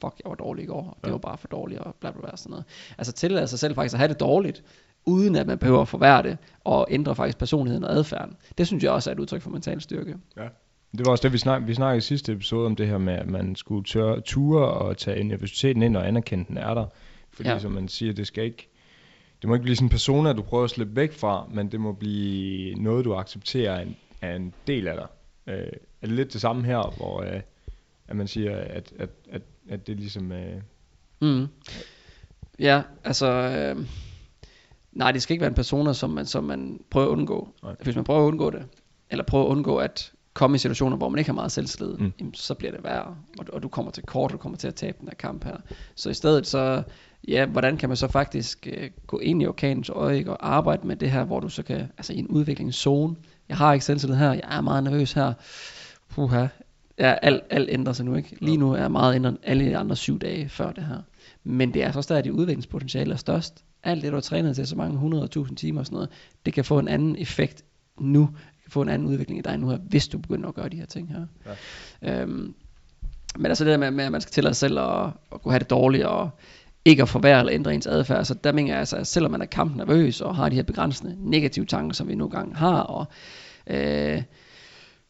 [0.00, 1.12] fuck, jeg var dårlig i går, og det ja.
[1.12, 2.64] var bare for dårligt, og bla bla bla sådan noget.
[2.98, 4.64] Altså tillade sig selv faktisk at have det dårligt,
[5.04, 8.36] uden at man behøver at forværre det, og ændre faktisk personligheden og adfærden.
[8.58, 10.16] Det synes jeg også er et udtryk for mental styrke.
[10.36, 10.48] Ja.
[10.98, 13.14] Det var også det, vi, snak, vi snakkede i sidste episode om det her med,
[13.14, 16.86] at man skulle tør, ture og tage universiteten ind og anerkende, den er der.
[17.30, 17.58] Fordi ja.
[17.58, 18.73] som man siger, det skal ikke
[19.44, 21.80] det må ikke blive sådan en persona, du prøver at slippe væk fra, men det
[21.80, 25.06] må blive noget, du accepterer en, er en del af dig.
[25.54, 27.40] Øh, er det lidt det samme her, hvor øh,
[28.08, 30.32] at man siger, at, at, at, at det ligesom...
[30.32, 30.60] Øh,
[31.20, 31.46] Mm.
[32.58, 33.26] Ja, altså...
[33.26, 33.86] Øh,
[34.92, 37.48] nej, det skal ikke være en persona, som man, som man prøver at undgå.
[37.62, 37.76] Nej.
[37.82, 38.66] Hvis man prøver at undgå det,
[39.10, 42.12] eller prøver at undgå at komme i situationer, hvor man ikke har meget selvtillid, Mm.
[42.20, 44.68] jamen, så bliver det værre, og, og du kommer til kort, og du kommer til
[44.68, 45.56] at tabe den her kamp her.
[45.94, 46.82] Så i stedet så,
[47.28, 50.96] ja, hvordan kan man så faktisk øh, gå ind i orkanens øje og arbejde med
[50.96, 53.16] det her, hvor du så kan, altså i en udviklingszone,
[53.48, 55.32] jeg har ikke selvtillid her, jeg er meget nervøs her,
[56.08, 56.46] puha,
[56.98, 58.36] ja, alt, alt ændrer sig nu ikke.
[58.40, 60.98] Lige nu er meget ændret alle de andre syv dage før det her.
[61.44, 63.64] Men det er så stadig, at udviklingspotentiale er størst.
[63.82, 66.08] Alt det, du har trænet til så mange hundrede tusind timer og sådan noget,
[66.46, 67.64] det kan få en anden effekt
[68.00, 68.28] nu.
[68.68, 70.86] Få en anden udvikling i dig nu her, hvis du begynder at gøre de her
[70.86, 71.26] ting her.
[72.02, 72.22] Ja.
[72.22, 72.54] Øhm,
[73.38, 75.52] men altså det der med, med, at man skal tillade sig selv at, at kunne
[75.52, 76.30] have det dårligt, og
[76.84, 79.42] ikke at forværre eller ændre ens adfærd, så der mener jeg altså, at selvom man
[79.42, 83.06] er kampnervøs, og har de her begrænsende negative tanker, som vi nogle gange har, og
[83.66, 84.22] øh,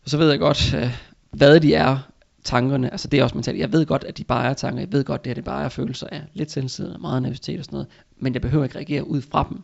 [0.06, 0.98] så ved jeg godt, øh,
[1.30, 1.98] hvad de er,
[2.44, 4.92] tankerne, altså det er også mentalt, jeg ved godt, at de bare er tanker, jeg
[4.92, 7.76] ved godt, det her det bare er følelser af lidt selvtillid, meget nervøsitet og sådan
[7.76, 9.62] noget, men jeg behøver ikke reagere ud fra dem,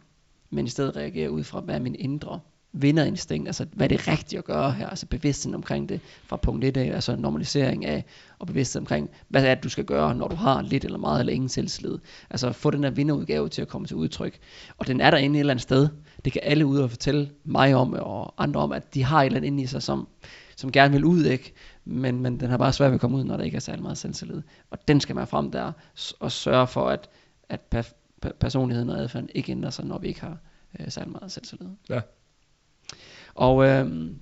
[0.50, 2.40] men i stedet reagere ud fra, hvad er min indre
[2.72, 6.76] vinderinstinkt, altså hvad er det at gøre her, altså bevidstheden omkring det fra punkt 1
[6.76, 8.04] af, altså normalisering af,
[8.38, 11.20] og bevidsthed omkring, hvad er det, du skal gøre, når du har lidt eller meget
[11.20, 11.98] eller ingen selvslid.
[12.30, 14.38] Altså få den der vinderudgave til at komme til udtryk.
[14.78, 15.88] Og den er der inde et eller andet sted.
[16.24, 19.26] Det kan alle ud og fortælle mig om, og andre om, at de har et
[19.26, 20.08] eller andet inde i sig, som,
[20.56, 21.52] som gerne vil ud, ikke?
[21.84, 23.82] Men, men den har bare svært ved at komme ud, når der ikke er særlig
[23.82, 24.42] meget selvtillid.
[24.70, 25.72] Og den skal man frem der,
[26.20, 27.08] og sørge for, at,
[27.48, 27.82] at per,
[28.22, 30.38] per, personligheden og adfærden ikke ændrer sig, når vi ikke har
[30.80, 31.68] øh, særlig meget selvtillid.
[31.88, 32.00] Ja.
[33.34, 34.16] Og øhm,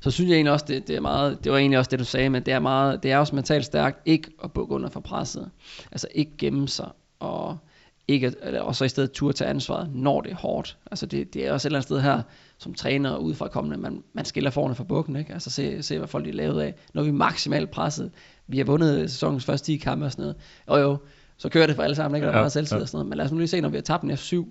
[0.00, 2.04] så synes jeg egentlig også, det, det er meget, det var egentlig også det du
[2.04, 5.00] sagde, men det er meget, det er også mentalt stærkt ikke at bukke under for
[5.00, 5.50] presset.
[5.92, 6.88] Altså ikke gemme sig,
[7.20, 7.58] og
[8.08, 10.76] ikke, og så i stedet turde tage ansvaret, når det er hårdt.
[10.90, 12.22] Altså det, det er også et eller andet sted her,
[12.58, 15.32] som træner og udefra kommende, man, man skiller forne fra bukken, ikke?
[15.32, 16.74] Altså se, se, hvad folk de er lavet af.
[16.94, 18.10] Når vi er maksimalt presset,
[18.46, 20.96] vi har vundet sæsonens første 10 kampe og sådan noget, og jo,
[21.36, 22.26] så kører det for alle sammen, ikke?
[22.26, 22.82] Der er Ja, meget selvtid ja.
[22.82, 23.08] og sådan noget.
[23.08, 24.46] Men lad os nu lige se, når vi har tabt den F7,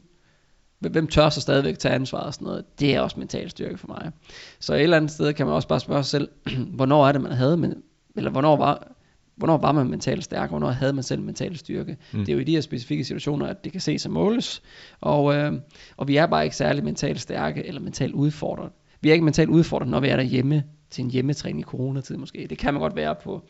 [0.89, 3.88] hvem- tør så stadigvæk tage ansvar og sådan noget, det er også mental styrke for
[3.88, 4.12] mig.
[4.60, 6.30] Så et eller andet sted kan man også bare spørge sig selv,
[6.78, 7.74] hvornår er det, man havde, men,
[8.15, 8.88] eller hvornår var,
[9.36, 11.98] hvornår var man mentalt stærk, hvornår havde man selv mental styrke.
[12.13, 12.19] Mm.
[12.19, 14.62] Det er jo i de her specifikke situationer, at det kan ses og måles,
[15.02, 15.54] og, øh,
[15.98, 18.69] og vi er bare ikke særlig mentalt stærke eller mentalt udfordret.
[19.02, 22.48] Vi er ikke mentalt udfordret, når vi er derhjemme til en hjemmetræning i coronatid måske.
[22.50, 23.48] Det kan man godt være på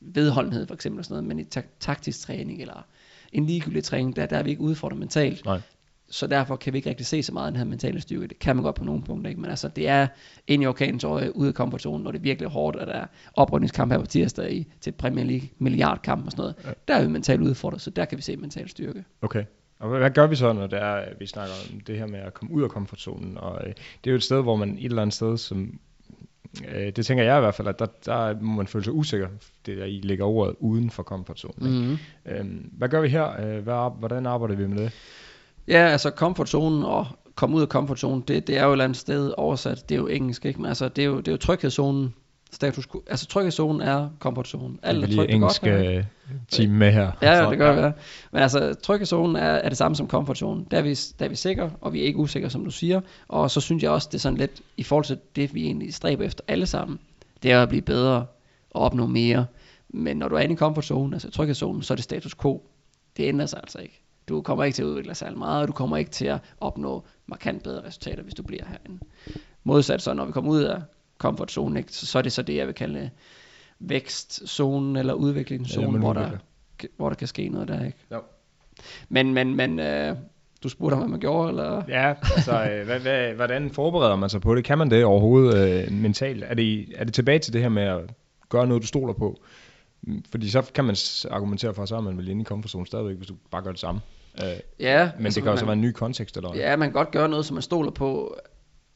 [0.00, 2.86] vedholdenhed for eksempel og sådan noget, men i tak- taktisk træning eller
[3.32, 5.44] en ligegyldig træning, der, der er vi ikke udfordret mentalt.
[5.44, 5.60] Nej.
[6.10, 8.26] Så derfor kan vi ikke rigtig se så meget af den her mentale styrke.
[8.26, 9.40] Det kan man godt på nogle punkter, ikke?
[9.40, 10.06] men altså det er
[10.46, 13.06] ind i orkanens øje, ude af komfortzonen, når det er virkelig hårdt, og der er
[13.34, 16.54] oprydningskamp her på tirsdag i, til et Premier League milliardkamp og sådan noget.
[16.64, 16.70] Ja.
[16.88, 19.04] Der er vi mentalt udfordret, så der kan vi se mental styrke.
[19.22, 19.44] Okay.
[19.78, 22.34] Og hvad, gør vi så, når det er, vi snakker om det her med at
[22.34, 23.38] komme ud af komfortzonen?
[23.38, 23.72] Og øh,
[24.04, 25.78] det er jo et sted, hvor man et eller andet sted, som
[26.68, 29.28] øh, det tænker jeg i hvert fald, at der, der må man føle sig usikker,
[29.66, 31.70] det der I lægger ordet uden for komfortzonen.
[31.70, 31.76] Mm.
[31.76, 31.98] Mm-hmm.
[32.26, 33.40] Øhm, hvad gør vi her?
[33.40, 34.92] Øh, hvad, hvordan arbejder vi med det?
[35.68, 38.98] Ja, altså komfortzonen og komme ud af komfortzonen, det, det er jo et eller andet
[38.98, 40.60] sted oversat, det er jo engelsk, ikke?
[40.60, 42.14] Men altså, det er jo, det er jo tryghedszonen,
[42.52, 43.02] status quo.
[43.06, 44.78] Altså tryghedszonen er komfortzonen.
[44.82, 46.02] Alt er trygt og godt engelsk her.
[46.50, 47.10] team med her.
[47.22, 47.80] Ja, ja, Så- det gør vi.
[47.80, 47.92] Ja.
[48.32, 50.66] Men altså, tryghedszonen er, er det samme som komfortzonen.
[50.70, 53.00] Der er, vi, der er vi sikre, og vi er ikke usikre, som du siger.
[53.28, 55.94] Og så synes jeg også, det er sådan lidt, i forhold til det, vi egentlig
[55.94, 56.98] stræber efter alle sammen,
[57.42, 58.26] det er at blive bedre
[58.70, 59.46] og opnå mere.
[59.88, 62.62] Men når du er inde i komfortzonen, altså tryghedszonen, så er det status quo.
[63.16, 64.02] Det ændrer sig altså ikke.
[64.28, 66.38] Du kommer ikke til at udvikle dig særlig meget, og du kommer ikke til at
[66.60, 69.04] opnå markant bedre resultater, hvis du bliver herinde.
[69.64, 70.82] Modsat så, når vi kommer ud af
[71.18, 73.10] komfortzonen, ikke, så, så er det så det, jeg vil kalde
[73.78, 76.30] vækstzonen eller udviklingszonen, man hvor der,
[76.96, 77.98] hvor der kan ske noget der, ikke?
[78.12, 78.20] Jo.
[79.08, 80.16] Men, men, men øh,
[80.62, 81.82] du spurgte om, hvad man gjorde, eller?
[81.88, 84.64] Ja, altså, øh, hvad, hvad, hvordan forbereder man sig på det?
[84.64, 86.44] Kan man det overhovedet øh, mentalt?
[86.44, 88.00] Er det, er det tilbage til det her med at
[88.48, 89.40] gøre noget, du stoler på?
[90.02, 90.96] Mm, Fordi så kan man
[91.30, 93.70] argumentere for, at så er man vel inde i komfortzonen stadigvæk, hvis du bare gør
[93.70, 94.00] det samme.
[94.42, 94.48] Øh,
[94.80, 96.60] Ja, men det kan jo så være en ny kontekst, eller hvad?
[96.60, 98.36] Ja, man kan godt gøre noget, som man stoler på,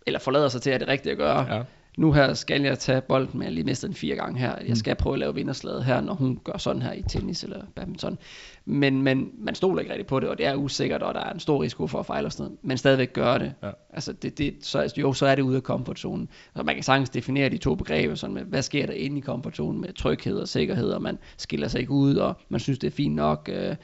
[0.06, 1.54] eller forlader sig til, at det er rigtigt at gøre.
[1.54, 1.62] Ja.
[1.98, 4.54] Nu her skal jeg tage bolden, men jeg lige mistet den fire gange her.
[4.68, 7.60] Jeg skal prøve at lave vinderslaget her, når hun gør sådan her i tennis eller
[7.76, 8.18] badminton.
[8.64, 11.32] Men, men man stoler ikke rigtig på det, og det er usikkert, og der er
[11.32, 12.58] en stor risiko for at fejle og sådan noget.
[12.62, 13.52] Men stadigvæk gør det.
[13.62, 13.70] Ja.
[13.92, 16.28] Altså det, det, så, jo, så er det ude af komfortzonen.
[16.56, 19.20] Så man kan sagtens definere de to begreber, sådan med, hvad sker der inde i
[19.20, 22.86] komfortzonen med tryghed og sikkerhed, og man skiller sig ikke ud, og man synes, det
[22.86, 23.50] er fint nok.
[23.52, 23.76] Øh,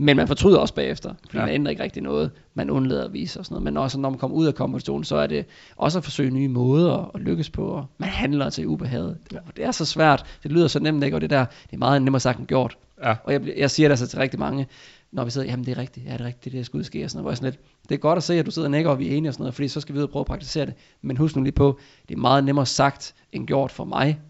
[0.00, 1.44] men man fortryder også bagefter, fordi Ja.
[1.44, 2.30] man ændrer ikke rigtig noget.
[2.54, 3.64] Man undlader at vise og sådan noget.
[3.64, 6.48] Men også når man kommer ud af komfortzonen, så er det også at forsøge nye
[6.48, 7.66] måder at lykkes på.
[7.66, 9.18] Og man handler til ubehaget.
[9.32, 9.38] Ja.
[9.46, 10.24] Og det er så svært.
[10.42, 11.16] Det lyder så nemt, ikke?
[11.16, 12.78] Og det der, det er meget nemmere sagt end gjort.
[13.04, 13.14] Ja.
[13.24, 14.66] Og jeg, jeg siger det altså til rigtig mange.
[15.12, 16.84] når vi sidder, jamen det er rigtigt, ja det er rigtigt, det er der skal
[16.84, 18.50] ske, og sådan noget, hvor jeg sådan lidt, det er godt at se, at du
[18.50, 20.04] sidder og nikker, og vi er enige og sådan noget, fordi så skal vi ud
[20.04, 23.14] og prøve at praktisere det, men husk nu lige på, det er meget nemmere sagt
[23.32, 24.20] end gjort for mig,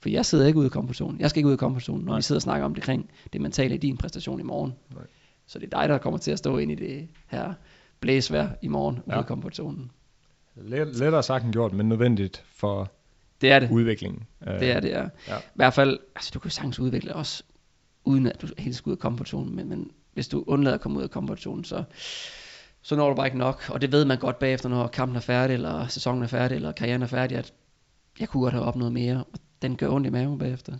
[0.00, 2.18] for jeg sidder ikke ude i komfortzonen, jeg skal ikke ud i komfortzonen, når Nej.
[2.18, 4.72] vi sidder og snakker om det kring det mentale i din præstation i morgen.
[4.94, 5.02] Nej.
[5.50, 7.52] Så det er dig, der kommer til at stå ind i det her
[8.00, 9.20] blæsvær i morgen ude Ja.
[9.20, 9.90] i komfortzonen.
[10.56, 12.90] Let, lettere sagt end gjort, men nødvendigt for
[13.40, 13.70] Det er det.
[13.70, 14.22] udviklingen.
[14.44, 15.02] Det er det, ja.
[15.28, 15.38] Ja.
[15.38, 17.42] I hvert fald, altså du kan jo sagtens udvikle også,
[18.04, 20.98] uden at du helt skal ud af komfortzonen, men, men hvis du undlader at komme
[20.98, 21.84] ud af komfortzonen, så,
[22.82, 23.62] så når du bare ikke nok.
[23.70, 26.72] Og det ved man godt bagefter, når kampen er færdig, eller sæsonen er færdig, eller
[26.72, 27.52] karrieren er færdig, at
[28.20, 30.72] jeg kunne godt have opnået mere, og den gør ondt i maven bagefter.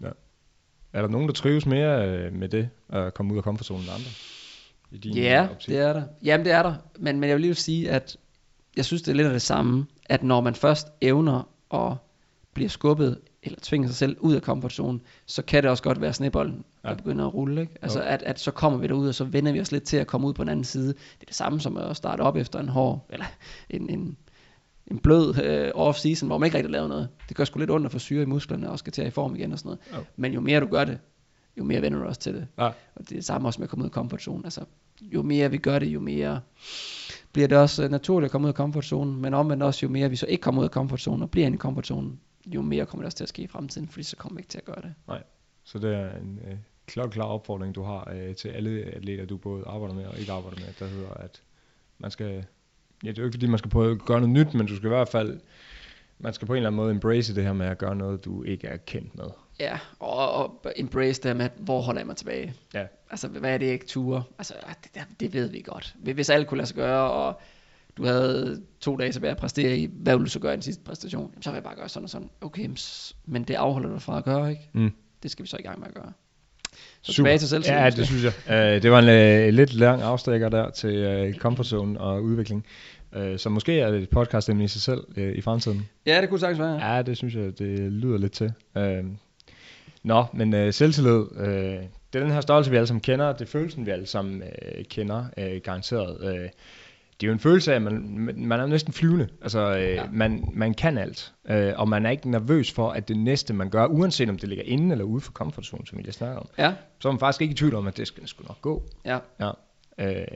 [0.92, 3.90] Er der nogen, der trives mere øh, med det, at komme ud af komfortzonen end
[3.90, 4.10] andre?
[4.92, 5.68] I din Ja, optik?
[5.68, 6.02] det er der.
[6.24, 8.16] Jamen det er der, men, men jeg vil lige sige, at
[8.76, 11.96] jeg synes, det er lidt af det samme, at når man først evner at
[12.54, 16.12] blive skubbet, eller tvinger sig selv ud af komfortzonen, så kan det også godt være
[16.12, 16.94] snebolden, der Ja.
[16.94, 17.60] begynder at rulle.
[17.60, 17.74] Ikke?
[17.82, 20.06] Altså at, at så kommer vi derud, og så vender vi os lidt til at
[20.06, 20.86] komme ud på den anden side.
[20.88, 23.26] Det er det samme som at starte op efter en hård, eller
[23.70, 24.16] en, en,
[24.90, 27.08] en blød øh, off-season, hvor man ikke rigtig laver noget.
[27.28, 29.10] Det gør sgu lidt ondt at få syre i musklerne, og skal til at i
[29.10, 29.80] form igen og sådan noget.
[30.00, 30.04] Jo.
[30.16, 30.98] Men jo mere du gør det,
[31.58, 32.46] jo mere vender du også til det.
[32.58, 32.66] Ja.
[32.66, 34.44] Og det er det samme også med at komme ud af komfortzonen.
[34.44, 34.64] Altså,
[35.02, 36.40] jo mere vi gør det, jo mere
[37.32, 39.22] bliver det også øh, naturligt at komme ud af komfortzonen.
[39.22, 41.54] Men omvendt også, jo mere vi så ikke kommer ud af komfortzonen og bliver inde
[41.54, 44.36] i komfortzonen, jo mere kommer det også til at ske i fremtiden, fordi så kommer
[44.36, 44.94] vi ikke til at gøre det.
[45.64, 49.64] Så det er en øh, klokkeklar opfordring, du har øh, til alle atleter, du både
[49.66, 51.42] arbejder med og ikke arbejder med, der hedder, at
[51.98, 52.44] man skal,
[53.04, 54.76] ja, det er jo ikke fordi, man skal prøve at gøre noget nyt, men du
[54.76, 55.40] skal i hvert fald,
[56.18, 58.42] man skal på en eller anden måde embrace det her med at gøre noget, du
[58.42, 59.26] ikke er kendt med.
[59.60, 62.54] Ja, og, og embrace det med, at hvor holder jeg mig tilbage?
[62.74, 62.84] Ja.
[63.10, 64.22] Altså, hvad er det, jeg ikke ture?
[64.38, 65.94] Altså, det, det, det ved vi godt.
[66.02, 67.40] Hvis alt kunne lade sig gøre, og
[67.96, 70.62] du havde to dage tilbage at præstere i, hvad ville du så gøre i den
[70.62, 71.30] sidste præstation?
[71.30, 72.30] Jamen, så vil jeg bare gøre sådan og sådan.
[72.40, 72.70] Okay,
[73.26, 74.68] men det afholder du fra at gøre, ikke?
[74.72, 74.92] Mm.
[75.22, 76.12] Det skal vi så i gang med at gøre.
[77.02, 77.14] Så Super.
[77.14, 77.80] tilbage til selvtillid.
[77.80, 78.32] Ja, det synes jeg.
[78.46, 82.66] Uh, det var en uh, lidt lang afstikker der til uh, comfort zone og udvikling.
[83.16, 85.88] Uh, så måske er det et podcast i sig selv uh, i fremtiden.
[86.06, 86.94] Ja, det kunne sagtens være.
[86.94, 88.52] Ja, det synes jeg, det lyder lidt til.
[88.74, 88.82] Uh,
[90.02, 91.46] nå, men uh, selvtillid, uh,
[92.12, 93.32] det er den her størrelse, vi alle sammen kender.
[93.32, 96.18] Det er følelsen, vi alle sammen uh, kender, uh, garanteret.
[96.20, 96.48] Uh,
[97.20, 99.28] det er jo en følelse af, at man, man er næsten flyvende.
[99.42, 99.94] Altså, øh, Ja.
[99.94, 100.02] ja.
[100.12, 101.32] man, man kan alt.
[101.50, 104.48] Øh, og man er ikke nervøs for, at det næste, man gør, uanset om det
[104.48, 107.12] ligger inde eller ude for comfort zone, som vi lige snakker om, Ja, så er
[107.12, 108.82] man faktisk ikke i tvivl om, at det skal sgu nok gå.
[109.04, 109.18] ja.
[109.40, 109.50] Ja.
[109.98, 110.26] Øh,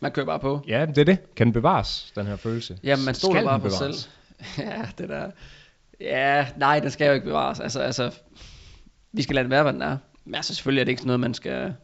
[0.00, 0.60] Man kører bare på.
[0.68, 1.34] ja, det er det.
[1.34, 2.78] Kan den bevares, den her følelse?
[2.82, 4.10] Jamen, man stoler bare på sig selv.
[4.68, 5.30] ja, det der.
[6.00, 7.60] Ja, nej, den skal jo ikke bevares.
[7.60, 8.10] Altså, altså,
[9.16, 9.96] vi skal lade den være, hvad den er.
[10.24, 11.74] Men altså, selvfølgelig er det ikke sådan noget, man skal...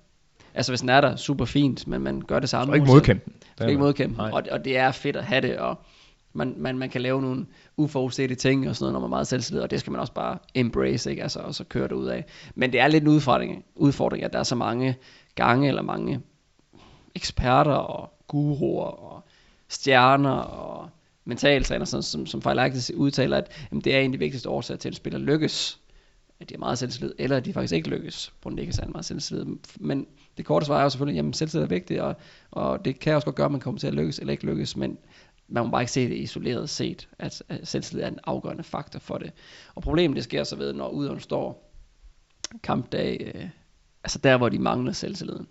[0.54, 2.72] Altså, hvis den er der, super fint, men man gør det samme.
[2.72, 3.34] skal ikke modkæmpe den.
[3.56, 4.32] Skal ikke modkæmpe den.
[4.32, 5.78] og, og det er fedt at have det, og
[6.32, 9.26] man, man, man kan lave nogle uforudsete ting og sådan noget, når man er meget
[9.26, 11.22] selvtillid, og det skal man også bare embrace, ikke?
[11.22, 12.24] Altså, og så køre det ud af.
[12.54, 14.96] Men det er lidt en udfordring, udfordring, at der er så mange
[15.34, 16.20] gange, eller mange
[17.14, 19.24] eksperter og guruer og
[19.68, 20.88] stjerner og
[21.24, 24.92] mentaltræner, sådan, som, som fejlagtigt udtaler, at jamen, det er de vigtigste årsager til, at
[24.92, 25.80] en spiller lykkes,
[26.42, 28.70] at de er meget selvtillid, eller at de faktisk ikke lykkes, på grund af, ikke
[28.70, 29.46] er særlig meget selvtillid.
[29.80, 32.16] Men det korte svar er jo selvfølgelig, jamen selvtillid er vigtigt, og,
[32.50, 34.76] og det kan også godt gøre, at man kommer til at lykkes eller ikke lykkes,
[34.76, 34.98] men
[35.48, 38.98] man må bare ikke se det isoleret set, at, at selvtillid er en afgørende faktor
[38.98, 39.32] for det.
[39.74, 41.72] Og problemet det sker så ved, når udøveren står
[42.62, 43.48] kampdag, øh,
[44.04, 45.46] altså der, hvor de mangler selvtilliden,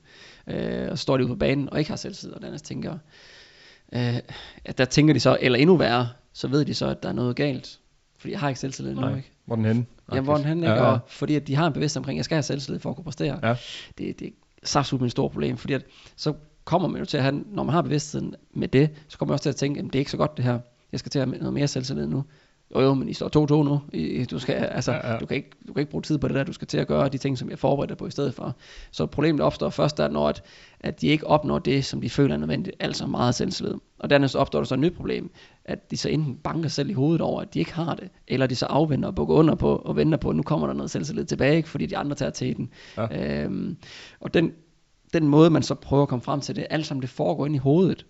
[0.48, 2.98] øh, og så står de ude på banen og ikke har selvtillid, og dernæst tænker,
[3.94, 4.18] øh,
[4.66, 7.14] at der tænker de så, eller endnu værre, så ved de så, at der er
[7.14, 7.80] noget galt,
[8.18, 9.32] fordi jeg har ikke selvtillid ikke?
[9.46, 9.86] Hvor er den henne?
[10.12, 10.70] Jamen, hvor den ikke?
[10.70, 10.82] Ja, ja.
[10.82, 12.96] Og fordi at de har en bevidsthed omkring, at jeg skal have selvtillid for at
[12.96, 13.40] kunne præstere.
[13.44, 13.56] Ja.
[13.98, 14.32] Det, det er
[14.64, 15.84] saftsus et stort problem, fordi at,
[16.16, 16.34] så
[16.66, 19.34] kommer man jo til at have, når man har bevidstheden med det, så kommer man
[19.34, 20.60] også til at tænke, at det er ikke så godt det her.
[20.92, 22.24] Jeg skal til at have noget mere selvtillid nu.
[22.76, 23.82] Jo, jo, men I står 2-2 nu.
[23.94, 25.18] I, du, skal, altså, Ja, ja.
[25.18, 26.44] Du, kan ikke, du kan ikke bruge tid på det der.
[26.44, 28.56] Du skal til at gøre de ting, som jeg forbereder på i stedet for.
[28.92, 30.44] Så problemet opstår først der, når at,
[30.80, 33.74] at de ikke opnår det, som de føler er nødvendigt, altså meget selvtillid.
[34.00, 35.32] Og dernæst opstår der så et nyt problem,
[35.66, 38.48] at de så enten banker selv i hovedet over, at de ikke har det, eller
[38.48, 40.92] de så afventer og bukker under på, og venter på, at nu kommer der noget
[40.92, 41.70] selvtillid tilbage, ikke?
[41.70, 42.70] fordi de andre tager til den.
[42.98, 43.44] Ja.
[43.44, 43.78] Øhm,
[44.20, 44.52] og den,
[45.14, 47.56] den måde, man så prøver at komme frem til det, alt sammen det foregår ind
[47.56, 48.06] i hovedet.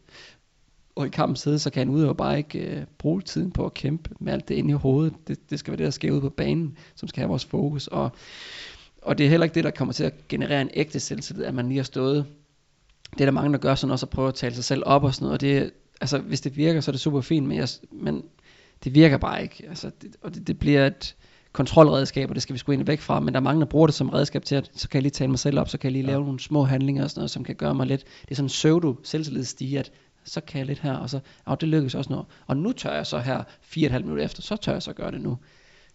[0.95, 3.73] Og i kampens side, så kan en udøver bare ikke øh, bruge tiden på at
[3.73, 5.13] kæmpe med alt det inde i hovedet.
[5.27, 7.87] Det, det skal være det, der sker ude på banen, som skal have vores fokus.
[7.87, 8.11] Og,
[9.01, 11.53] og det er heller ikke det, der kommer til at generere en ægte selvtillid, at
[11.53, 12.25] man lige har stået.
[13.13, 15.03] Det er der mange, der gør sådan også, at prøve at tale sig selv op
[15.03, 15.33] og sådan noget.
[15.33, 18.23] Og det, altså, hvis det virker, så er det super fint, men, jeg, men
[18.83, 19.65] det virker bare ikke.
[19.69, 21.15] Altså, det, og det, det bliver et
[21.53, 23.87] kontrolredskab, og det skal vi sgu egentlig væk fra, men der er mange, der bruger
[23.87, 25.87] det som redskab til, at så kan jeg lige tale mig selv op, så kan
[25.87, 26.09] jeg lige Ja.
[26.11, 28.45] lave nogle små handlinger og sådan noget, som kan gøre mig lidt, det er sådan
[28.45, 29.91] en pseudo selvtillidsstige, at
[30.23, 32.93] så kan jeg lidt her, og så, og det lykkes også nu, og nu tør
[32.93, 35.21] jeg så her fire og et halvt minutter efter, så tør jeg så gøre det
[35.21, 35.37] nu.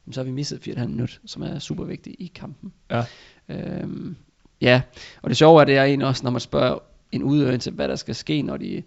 [0.07, 2.33] Jamen, så har vi misset fire og et halvt minut, som er super vigtigt i
[2.35, 2.73] kampen.
[2.91, 3.05] Ja.
[3.49, 4.17] Øhm,
[4.61, 4.83] ja,
[5.23, 6.79] og det sjove er, det er egentlig også, når man spørger
[7.13, 8.83] en udøvelse til, hvad der skal ske, når de,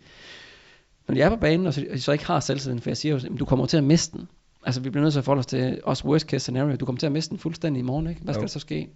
[1.07, 2.97] når de er på banen, og så, og de så ikke har selvtilliden, for jeg
[2.97, 4.27] siger jo, du kommer til at miste den.
[4.65, 6.75] Altså, vi bliver nødt til at forholde os til også worst case scenario.
[6.75, 8.21] Du kommer til at miste den fuldstændig i morgen, ikke?
[8.21, 8.45] Hvad skal Jo.
[8.45, 8.89] der så ske?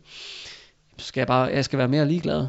[0.97, 2.47] Så skal jeg bare, jeg skal være mere ligeglad.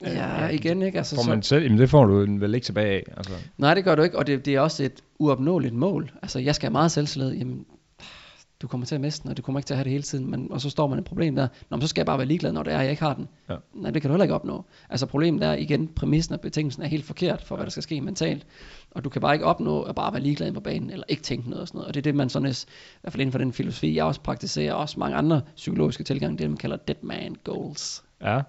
[0.00, 0.98] Ja, igen, ikke?
[0.98, 3.04] Altså, Får så, man selv, jamen det får du vel ikke tilbage af.
[3.16, 6.10] Altså, Nej, det gør du ikke, og det, det er også et uopnåeligt mål.
[6.22, 7.32] Altså, jeg skal have meget selvtillid.
[7.32, 7.66] Jamen,
[8.62, 10.02] du kommer til at miste den, og du kommer ikke til at have det hele
[10.02, 11.48] tiden, men, og så står man et problem der.
[11.70, 13.28] Nå, men så skal jeg bare være ligeglad, når det er, jeg ikke har den.
[13.48, 13.54] Ja.
[13.74, 14.64] Nej, det kan du heller ikke opnå.
[14.90, 18.00] Altså problemet er igen, præmissen og betingelsen er helt forkert for, hvad der skal ske
[18.00, 18.46] mentalt.
[18.90, 21.50] Og du kan bare ikke opnå at bare være ligeglad på banen, eller ikke tænke
[21.50, 21.88] noget og sådan noget.
[21.88, 22.54] Og det er det, man sådan, i
[23.00, 26.38] hvert fald inden for den filosofi, jeg også praktiserer, og også mange andre psykologiske tilgange,
[26.38, 28.04] det man kalder dead man goals.
[28.22, 28.40] ja.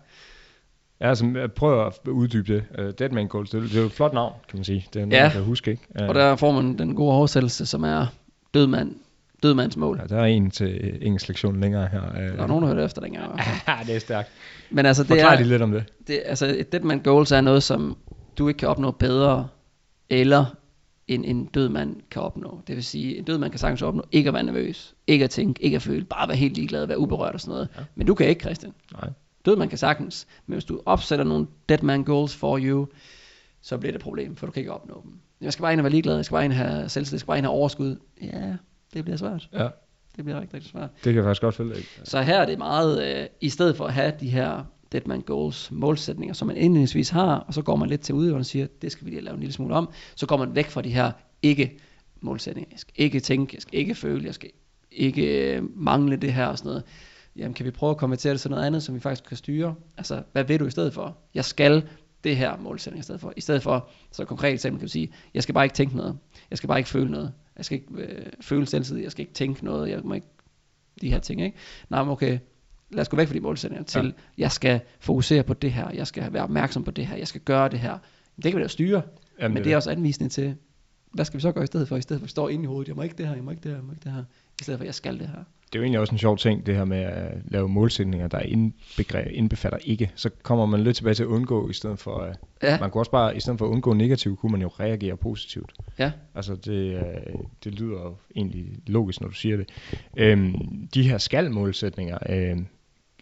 [1.01, 2.63] Ja, altså, prøver at uddybe det.
[2.79, 4.85] Uh, Deadman Goals, det, er- det er jo et flot navn, kan man sige.
[4.93, 5.23] Det er noget, Ja.
[5.23, 5.83] man kan huske, ikke?
[6.01, 8.05] Uh, Og der får man den gode oversættelse, som er
[8.53, 8.95] dødmand,
[9.43, 9.97] dødmands mål.
[10.01, 12.01] Ja, der er en til engelsk lektion længere her.
[12.11, 13.13] Der er nogen, der hørte efter fald.
[13.67, 14.29] Ja, det er stærkt.
[14.69, 15.83] Men altså, det Forklar er, lige lidt om det.
[16.07, 17.97] det, altså et deadman goals er noget, som
[18.37, 19.47] du ikke kan opnå bedre,
[20.09, 20.45] eller
[21.07, 22.61] en, en død mand kan opnå.
[22.67, 25.29] Det vil sige, en død mand kan sagtens opnå ikke at være nervøs, ikke at
[25.29, 27.67] tænke, ikke at føle, bare være helt ligeglad, være uberørt og sådan noget.
[27.77, 27.81] Ja.
[27.95, 28.73] Men du kan ikke, Christian.
[28.93, 29.09] Nej.
[29.45, 32.87] Død man kan sagtens, men hvis du opsætter nogle dead man goals for you,
[33.61, 35.13] så bliver det et problem, for du kan ikke opnå dem.
[35.41, 37.19] Jeg skal bare ind og være ligeglad, jeg skal bare ind og have selvtillid, jeg
[37.19, 37.95] skal bare ind og have overskud.
[38.21, 38.53] Ja,
[38.93, 39.49] det bliver svært.
[39.53, 39.67] Ja,
[40.15, 40.89] Det bliver rigtig, rigtig svært.
[40.95, 41.75] det kan jeg faktisk godt følge.
[41.77, 41.89] Ikke?
[42.03, 45.71] Så her er det meget, øh, i stedet for at have de her deadman goals,
[45.71, 48.91] målsætninger, som man indledningsvis har, og så går man lidt til udøveren og siger, det
[48.91, 51.11] skal vi lige lave en lille smule om, så går man væk fra de her
[51.41, 51.79] ikke
[52.21, 52.69] målsætninger.
[52.71, 54.49] Jeg skal ikke tænke, jeg skal ikke føle, jeg skal
[54.91, 56.83] ikke øh, mangle det her og sådan noget.
[57.35, 59.75] Jamen kan vi prøve at konvertere det til noget andet, som vi faktisk kan styre?
[59.97, 61.17] Altså, hvad vil du i stedet for?
[61.33, 61.87] Jeg skal
[62.23, 63.33] det her målsætning i stedet for.
[63.37, 66.17] I stedet for, så konkret eksempel kan du sige, jeg skal bare ikke tænke noget.
[66.49, 67.33] Jeg skal bare ikke føle noget.
[67.57, 68.97] Jeg skal ikke øh, føle selvtid.
[68.97, 69.89] Jeg skal ikke tænke noget.
[69.89, 70.27] Jeg må ikke
[71.01, 71.57] de her ting, ikke?
[71.89, 72.39] Nej, men okay,
[72.91, 74.11] lad os gå væk fra de målsætninger til, Ja.
[74.37, 77.41] jeg skal fokusere på det her, jeg skal være opmærksom på det her, jeg skal
[77.41, 77.97] gøre det her.
[78.35, 79.01] Det kan vi da styre,
[79.39, 80.55] Jamen, men det er også anvisning til,
[81.11, 81.95] hvad skal vi så gøre i stedet for?
[81.95, 83.43] I stedet for, at vi står inde i hovedet, jeg må ikke det her, jeg
[83.43, 84.23] må ikke det her, jeg må ikke det her.
[84.59, 85.43] I stedet for, jeg skal det her.
[85.73, 88.39] det er jo egentlig også en sjov ting, det her med at lave målsætninger, der
[88.39, 90.11] indbegreb, indbefatter ikke.
[90.15, 93.01] Så kommer man lidt tilbage til at undgå, i stedet for, at Ja, man kunne
[93.01, 95.73] også bare, i stedet for at undgå negativt, kunne man jo reagere positivt.
[95.99, 96.11] ja.
[96.35, 97.01] Altså det, øh,
[97.63, 99.69] det lyder jo egentlig logisk, når du siger det.
[100.17, 102.57] Øhm, de her skal-målsætninger, øh,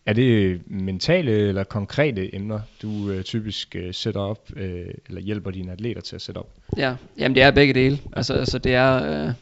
[0.05, 5.51] er det mentale eller konkrete emner, du øh, typisk øh, sætter op, øh, eller hjælper
[5.51, 6.49] dine atleter til at sætte op?
[6.77, 7.99] Ja, jamen det er begge dele.
[8.13, 9.33] Altså, altså det er, øh,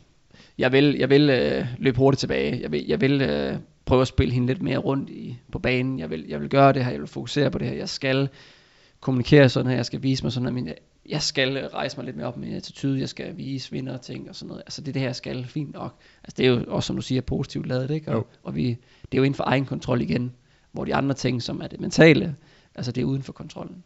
[0.58, 2.62] jeg vil, jeg vil øh, løbe hurtigt tilbage.
[2.62, 6.00] Jeg vil, jeg vil øh, prøve at spille hende lidt mere rundt i, på banen.
[6.00, 7.76] Jeg vil, jeg vil gøre det her, jeg vil fokusere på det her.
[7.76, 8.30] Jeg skal
[9.00, 10.54] kommunikere sådan her, jeg skal vise mig sådan her.
[10.54, 10.70] Min,
[11.10, 14.30] jeg skal rejse mig lidt mere op med min attitude, jeg skal vise vinder ting
[14.30, 14.64] og sådan noget.
[14.66, 16.00] Altså det er det her, jeg skal, fint nok.
[16.24, 18.12] Altså det er jo også, som du siger, positivt lavet, ikke?
[18.12, 18.18] Jo.
[18.18, 18.68] Og, og vi,
[19.02, 20.34] det er jo inden for egen kontrol igen,
[20.72, 22.36] hvor de andre ting, som er det mentale,
[22.76, 23.84] altså det er uden for kontrollen.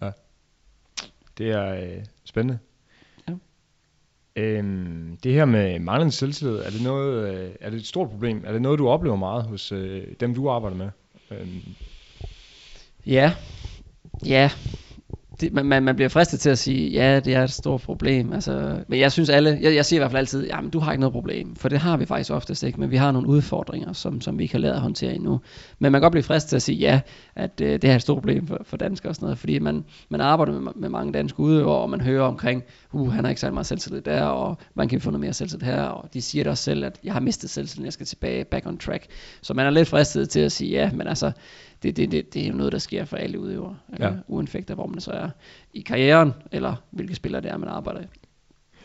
[1.38, 2.60] Det er øh, spændende.
[4.40, 8.44] Øhm, det her med manglende selvtillid, er det, noget, øh, er det et stort problem?
[8.46, 10.90] Er det noget, du oplever meget hos øh, dem, du arbejder med?
[11.32, 11.76] Øhm,
[13.06, 13.34] Ja,
[14.26, 14.52] ja.
[15.42, 18.34] Det, man, man, man bliver fristet til at sige, ja, det er et stort problem.
[18.34, 20.92] Altså, men jeg synes alle, jeg, jeg siger i hvert fald altid, jamen du har
[20.92, 21.56] ikke noget problem.
[21.56, 24.44] For det har vi faktisk oftest ikke, men vi har nogle udfordringer, som, som vi
[24.44, 25.42] ikke har lært at håndtere endnu.
[25.80, 27.02] Men man kan godt blive fristet til at sige, ja,
[27.36, 29.38] at øh, det er et stort problem for, for danskere og sådan noget.
[29.38, 33.24] Fordi man, man arbejder med, med mange danske udøvere, og man hører omkring, uh, han
[33.24, 35.82] har ikke særlig meget selvtillid der, og man kan vi få noget mere selvtillid her.
[35.84, 38.68] Og de siger det også selv, at jeg har mistet selvtilliden, jeg skal tilbage, back
[38.68, 39.06] on track.
[39.42, 41.32] Så man er lidt fristet til at sige, ja, men altså,
[41.84, 44.08] det, det, det, det er jo noget, der sker for alle udøvere, Ja.
[44.08, 44.14] ja.
[44.28, 45.30] uanfægtet hvor man så er
[45.74, 48.06] i karrieren, eller hvilke spillere det er, man arbejder i.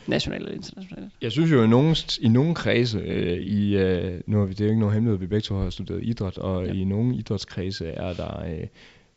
[0.07, 1.13] Nationalt eller internationalt.
[1.23, 4.61] Jeg synes jo, i nogle, i nogle kredse, øh, i, øh, nu er vi, det
[4.61, 6.73] er jo ikke nogen hemmelighed, vi begge to har studeret idræt, og Ja.
[6.73, 8.67] i nogle idrætskredse er der, øh,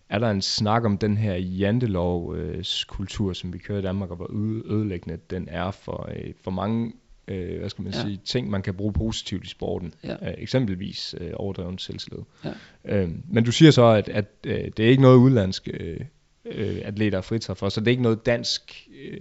[0.09, 4.31] er der en snak om den her jantelov-kultur, som vi kører i Danmark, og hvor
[4.35, 6.93] øde- ødelæggende den er for, øh, for mange
[7.27, 8.01] øh, hvad skal man Ja.
[8.01, 9.93] sige, ting, man kan bruge positivt i sporten.
[10.03, 10.13] Ja.
[10.13, 12.23] Øh, eksempelvis øh, overdreven selvtillid.
[12.45, 12.51] Ja.
[12.85, 15.99] Øh, men du siger så, at, at øh, det er ikke noget udlandsk øh,
[16.45, 19.19] øh, atleter er fritaget for, så det er ikke noget dansk øh,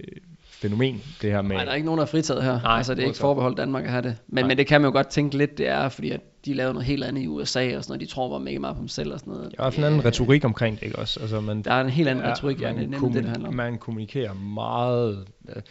[0.49, 1.55] fænomen, det her med...
[1.55, 2.61] Nej, der er ikke nogen, der er fritaget her.
[2.61, 4.15] Nej, altså, det er ikke forbeholdt Danmark at have det.
[4.27, 4.47] Men, Nej.
[4.47, 6.85] men det kan man jo godt tænke lidt, det er, fordi at de lavede noget
[6.85, 8.01] helt andet i USA og sådan noget.
[8.09, 9.53] De tror bare mega meget på dem selv og sådan noget.
[9.57, 11.19] Der er sådan en anden retorik omkring det, ikke også?
[11.19, 13.31] Altså, man, Der er en helt anden retorik, ja, man, det er nemlig det, det
[13.31, 13.55] handler om.
[13.55, 15.25] Man kommunikerer meget...
[15.49, 15.61] Øh,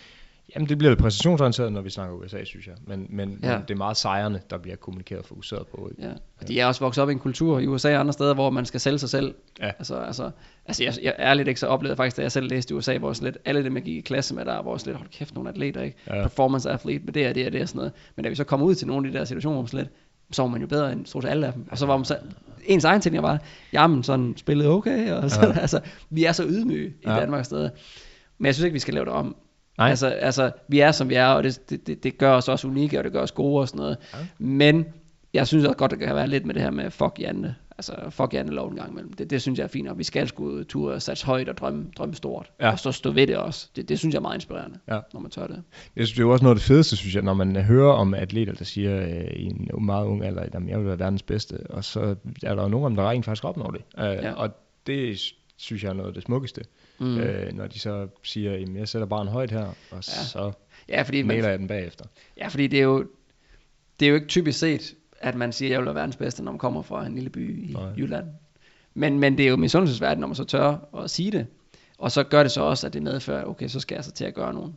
[0.54, 2.74] jamen, det bliver lidt præstationsorienteret, når vi snakker USA, synes jeg.
[2.86, 3.52] Men, men, Ja.
[3.52, 5.90] men det er meget sejrene, der bliver kommunikeret og fokuseret på.
[5.98, 8.34] Ja, og de er også vokset op i en kultur i USA og andre steder,
[8.34, 9.34] hvor man skal sælge sig selv.
[9.60, 9.66] Ja.
[9.66, 10.30] Altså, altså,
[10.66, 13.12] altså jeg, jeg ærligt ikke så oplevede faktisk, da jeg selv læste i USA, hvor
[13.12, 15.34] sådan lidt, alle dem, jeg gik i klasse med, der var sådan lidt, hold kæft,
[15.34, 15.96] nogle atleter, ikke?
[16.06, 16.22] Ja.
[16.22, 17.92] Performance athlete, med det og det og det og sådan noget.
[18.16, 19.92] Men da vi så kommer ud til nogle af de der situationer, hvor sådan lidt,
[20.32, 21.66] så var man jo bedre end stort set alle af dem.
[21.70, 22.16] Og så var man så,
[22.64, 23.38] ens egen ting var,
[23.72, 25.58] jamen sådan spillede okay, og så, ja.
[25.60, 25.80] altså,
[26.10, 27.20] vi er så ydmyge i Ja.
[27.20, 27.70] Danmark stadig.
[28.38, 29.36] Men jeg synes ikke, vi skal lave det om.
[29.78, 29.88] Nej.
[29.90, 32.68] Altså, altså, vi er som vi er, og det, det, det, det gør os også
[32.68, 33.96] unikke, og det gør os gode og sådan noget.
[34.14, 34.18] Ja.
[34.38, 34.84] Men
[35.34, 37.54] jeg synes også godt, der kan være lidt med det her med fuck Janne.
[37.78, 39.12] Altså fuck Janne lov en gang imellem.
[39.12, 41.56] Det, det synes jeg er fint, og vi skal sgu ture og satse højt og
[41.56, 42.50] drømme, drømme stort.
[42.60, 42.70] Ja.
[42.70, 43.68] Og så stå ved det også.
[43.76, 44.98] Det, det synes jeg er meget inspirerende, Ja.
[45.12, 45.62] når man tør det.
[45.96, 47.92] Jeg synes, det er jo også noget af det fedeste, synes jeg, når man hører
[47.92, 50.98] om atleter, der siger øh, i en meget ung alder, at "Jamen, jeg vil være
[50.98, 53.80] verdens bedste, og så er der jo dem, der rent faktisk opnår det.
[53.98, 54.32] Øh, Ja.
[54.32, 54.50] Og
[54.86, 55.18] det
[55.56, 56.60] synes jeg er noget af det smukkeste,
[56.98, 57.18] Mm.
[57.18, 60.00] øh, når de så siger, at jeg sætter bare en højt her, og ja.
[60.02, 60.52] så
[60.88, 62.04] Ja, fordi, man, jeg den bagefter.
[62.36, 63.06] ja, fordi det er jo,
[64.00, 66.52] det er jo ikke typisk set, at man siger, jeg vil være verdens bedste, når
[66.52, 67.92] man kommer fra en lille by i Nej.
[67.98, 68.26] Jylland.
[68.94, 71.46] Men, men det er jo misundelsesværdigt, når man så tør at sige det.
[71.98, 74.24] Og så gør det så også, at det medfører, okay, så skal jeg så til
[74.24, 74.72] at gøre nogle,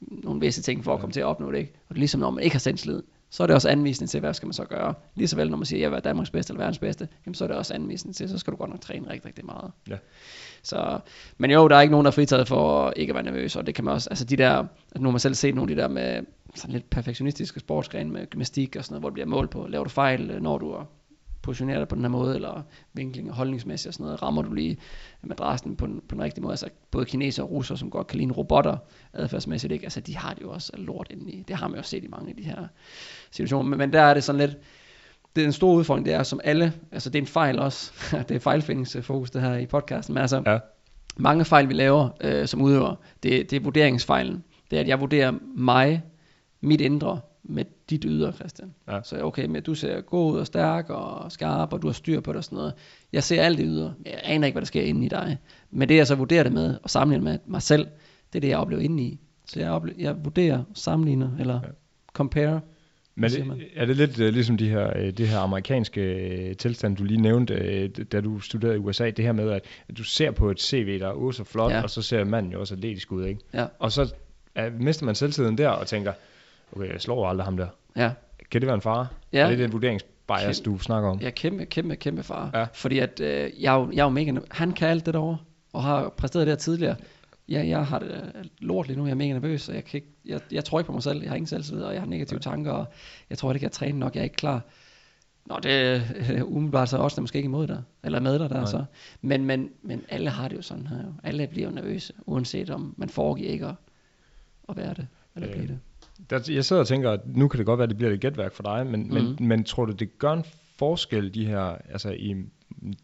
[0.00, 1.58] nogle visse ting for at komme til at opnå det.
[1.58, 1.72] Ikke?
[1.88, 3.02] Og ligesom når man ikke har selvtillid,
[3.34, 4.94] så er det også anvisning til, hvad skal man så gøre.
[5.14, 7.08] Lige så vel, når man siger, at jeg vil være Danmarks bedste eller verdens bedste,
[7.26, 9.46] jamen, så er det også anvisning til, så skal du godt nok træne rigtig, rigtig
[9.46, 9.70] meget.
[9.88, 9.96] Ja.
[10.62, 10.98] Så,
[11.38, 13.66] men jo, der er ikke nogen, der er fritaget for ikke at være nervøs, og
[13.66, 15.76] det kan man også, altså de der, altså nu har man selv set nogle af
[15.76, 16.24] de der med
[16.54, 19.84] sådan lidt perfektionistiske sportsgrene med gymnastik og sådan noget, hvor det bliver mål på, laver
[19.84, 20.84] du fejl, når du er
[21.44, 24.52] positioneret dig på den her måde, eller vinkling og holdningsmæssigt og sådan noget, rammer du
[24.52, 24.76] lige
[25.22, 28.16] madrassen på den, på den rigtige måde, altså både kinesere og russer, som godt kan
[28.16, 28.76] ligne robotter
[29.12, 29.84] adfærdsmæssigt, ikke?
[29.84, 32.08] altså de har det jo også lort inde i, det har man jo set i
[32.08, 32.66] mange af de her
[33.30, 34.56] situationer, men, men der er det sådan lidt,
[35.36, 37.92] det er en stor udfordring, det er som alle, altså det er en fejl også,
[38.28, 40.58] det er fejlfindingsfokus det her i podcasten, men altså Ja.
[41.16, 45.00] mange fejl vi laver øh, som udøver, det, det er vurderingsfejlen, det er at jeg
[45.00, 46.02] vurderer mig,
[46.60, 48.74] mit indre, med dit ydre, Christian.
[48.88, 49.00] Ja.
[49.04, 52.20] Så okay, men du ser god ud og stærk og skarp, og du har styr
[52.20, 52.72] på det og sådan noget.
[53.12, 55.38] Jeg ser alt det ydre, jeg aner ikke, hvad der sker inde i dig.
[55.70, 57.86] Men det jeg så vurderer det med, og sammenligner med mig selv,
[58.32, 59.20] det er det, jeg oplever inde i.
[59.46, 61.68] Så jeg, oplever, jeg vurderer, sammenligner, eller Ja.
[62.12, 62.60] compare.
[63.16, 66.96] Men det, er det lidt uh, ligesom de her, uh, det her amerikanske uh, tilstand,
[66.96, 70.30] du lige nævnte, da du studerede i USA, det her med, at, at du ser
[70.30, 71.82] på et CV, der er oh, så flot, Ja.
[71.82, 73.40] og så ser manden jo også atletisk ud, ikke?
[73.54, 74.14] Ja, Og så
[74.80, 76.12] mister man selvtiden der, og tænker,
[76.76, 77.68] okay, jeg slår aldrig ham der.
[77.96, 78.10] ja.
[78.50, 79.06] Kan det være en fare?
[79.32, 79.44] Ja.
[79.44, 81.18] Er det den vurderingsbias, du snakker om?
[81.20, 82.50] Ja, kæmpe, kæmpe, kæmpe far.
[82.54, 82.66] Ja.
[82.72, 85.38] Fordi at øh, jeg, er jo, jeg er jo mega, han kan alt det derovre,
[85.72, 86.96] og har præsteret det her tidligere.
[87.48, 89.98] Ja, jeg har det øh, lort lige nu, jeg er mega nervøs, og jeg, kan
[89.98, 92.08] ikke, jeg, jeg tror ikke på mig selv, jeg har ingen selvtillid, og jeg har
[92.08, 92.86] negative tanker, og
[93.30, 94.62] jeg tror ikke, jeg træner nok, jeg er ikke klar.
[95.46, 96.00] Nå, det er
[96.30, 98.66] øh, umiddelbart så også der er måske ikke imod dig, eller med dig der Nej.
[98.66, 98.84] så.
[99.20, 101.12] Men, men, men alle har det jo sådan her, jo.
[101.22, 103.74] alle bliver jo nervøse, uanset om man foregiver ikke at,
[104.68, 105.06] at være det,
[105.36, 105.78] eller Øh, blive det.
[106.30, 108.20] Der, jeg sidder og tænker, at nu kan det godt være, at det bliver lidt
[108.20, 109.14] gætværk for dig, men, mm.
[109.14, 109.36] men, Mhm.
[109.46, 110.44] men tror du, det gør en
[110.78, 112.30] forskel, de her, altså i,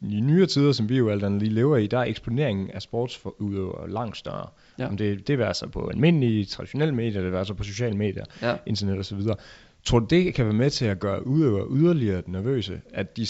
[0.03, 2.83] i nyere tider, som vi jo alt andet lige lever i, der er eksponeringen af
[2.83, 4.47] sportsudøvere langt større.
[4.79, 4.89] Ja.
[4.89, 8.25] Om det, det er så på almindelige, traditionelle medier, det er så på sociale medier,
[8.43, 8.57] Ja.
[8.67, 9.37] internet og så videre.
[9.85, 12.81] Tror du, det kan være med til at gøre udøvere yderligere nervøse?
[12.95, 13.23] At de,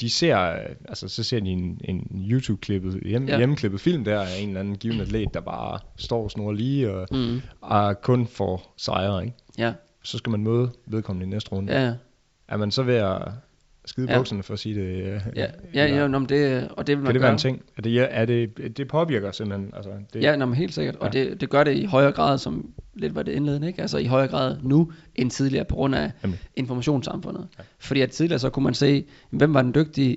[0.00, 3.32] de ser, øh, altså så ser de en, en YouTube-klippet, hjem, Ja.
[3.32, 3.38] ja.
[3.38, 7.08] hjemmeklippet film der af en eller anden given atlet, der bare står snor lige og,
[7.10, 7.40] Mm.
[7.60, 9.36] og kun får sejre, ikke?
[9.58, 11.80] Ja, så skal man møde vedkommende i næste runde.
[11.80, 11.92] ja,
[12.48, 13.22] Er man så ved at
[13.84, 14.12] skide Ja.
[14.12, 14.18] ja.
[14.18, 14.86] bukserne for at sige det?
[15.04, 17.22] øh, ja, ja, ja nå, men det, og det vil man Kan det gøre.
[17.22, 17.62] være en ting?
[17.76, 19.70] Er det, er det, det påvirker simpelthen?
[19.76, 20.96] Altså, det, Ja, nå, men helt sikkert.
[20.96, 21.20] Og Ja.
[21.24, 23.82] det, det gør det i højere grad, som lidt var det indledende, ikke?
[23.82, 26.40] Altså i højere grad nu end tidligere på grund af Nemlig.
[26.56, 27.48] informationssamfundet.
[27.58, 27.62] Ja.
[27.78, 30.16] Fordi at tidligere så kunne man se, hvem var den dygtige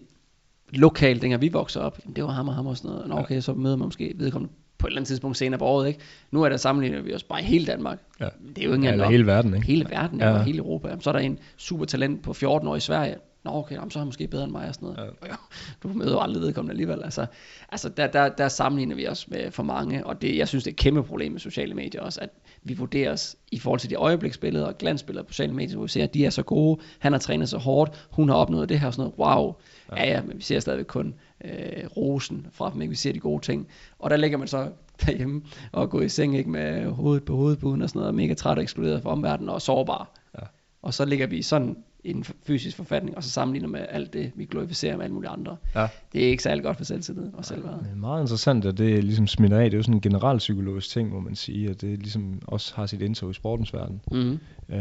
[0.74, 2.00] lokalt, dengang vi voksede op.
[2.06, 3.08] Jamen, det var ham og ham og sådan noget.
[3.08, 5.88] Nå, okay, så møder man måske vedkommende på et eller andet tidspunkt senere på året,
[5.88, 6.00] ikke?
[6.32, 8.00] Nu er der sammenlignet vi os bare i hele Danmark.
[8.20, 8.26] Ja.
[8.26, 9.68] Det er jo ikke engang hele verden, ikke?
[9.68, 10.32] Hele verden, ja.
[10.32, 10.88] Og hele Europa.
[10.88, 13.16] Jamen, så er der en super talent på 14 år i Sverige.
[13.44, 15.14] Nå, okay, jamen, så er han måske bedre end mig og sådan noget.
[15.26, 15.36] Ja.
[15.84, 17.04] Du møder jo aldrig vedkommende alligevel.
[17.04, 17.26] Altså,
[17.72, 20.72] altså der, der, der sammenligner vi os med for mange, og det, jeg synes, det
[20.72, 22.30] er et kæmpe problem med sociale medier også, at
[22.64, 26.04] vi vurderes i forhold til de øjebliksbilleder og glansbilleder på sociale medier, hvor vi ser,
[26.04, 28.88] at de er så gode, han har trænet så hårdt, hun har opnået det her
[28.88, 29.38] og sådan noget.
[29.38, 29.56] Wow.
[29.98, 31.16] Ja, ja, men vi ser stadigvæk kun
[31.46, 32.90] øh, rosen fra dem, ikke?
[32.90, 33.68] vi ser de gode ting.
[34.00, 34.70] Og der ligger man så
[35.06, 38.34] derhjemme og går i seng ikke med hovedet på hovedbuden og sådan noget, og mega
[38.34, 40.12] træt og ekskluderet fra omverdenen og sårbar.
[40.40, 40.46] Ja.
[40.82, 44.32] Og så ligger vi sådan en f- fysisk forfatning, og så sammenligner med alt det,
[44.36, 45.58] vi glorificerer med alle mulige andre.
[45.76, 45.88] Ja.
[46.14, 47.80] Det er ikke særlig godt for selvtillid og selvværd.
[47.84, 49.64] Det er meget interessant, at det ligesom smitter af.
[49.64, 52.86] Det er jo sådan en generalpsykologisk ting, må man sige, at det ligesom også har
[52.86, 54.02] sit indtog i sportens verden.
[54.12, 54.40] Mm-hmm.
[54.70, 54.80] Uh,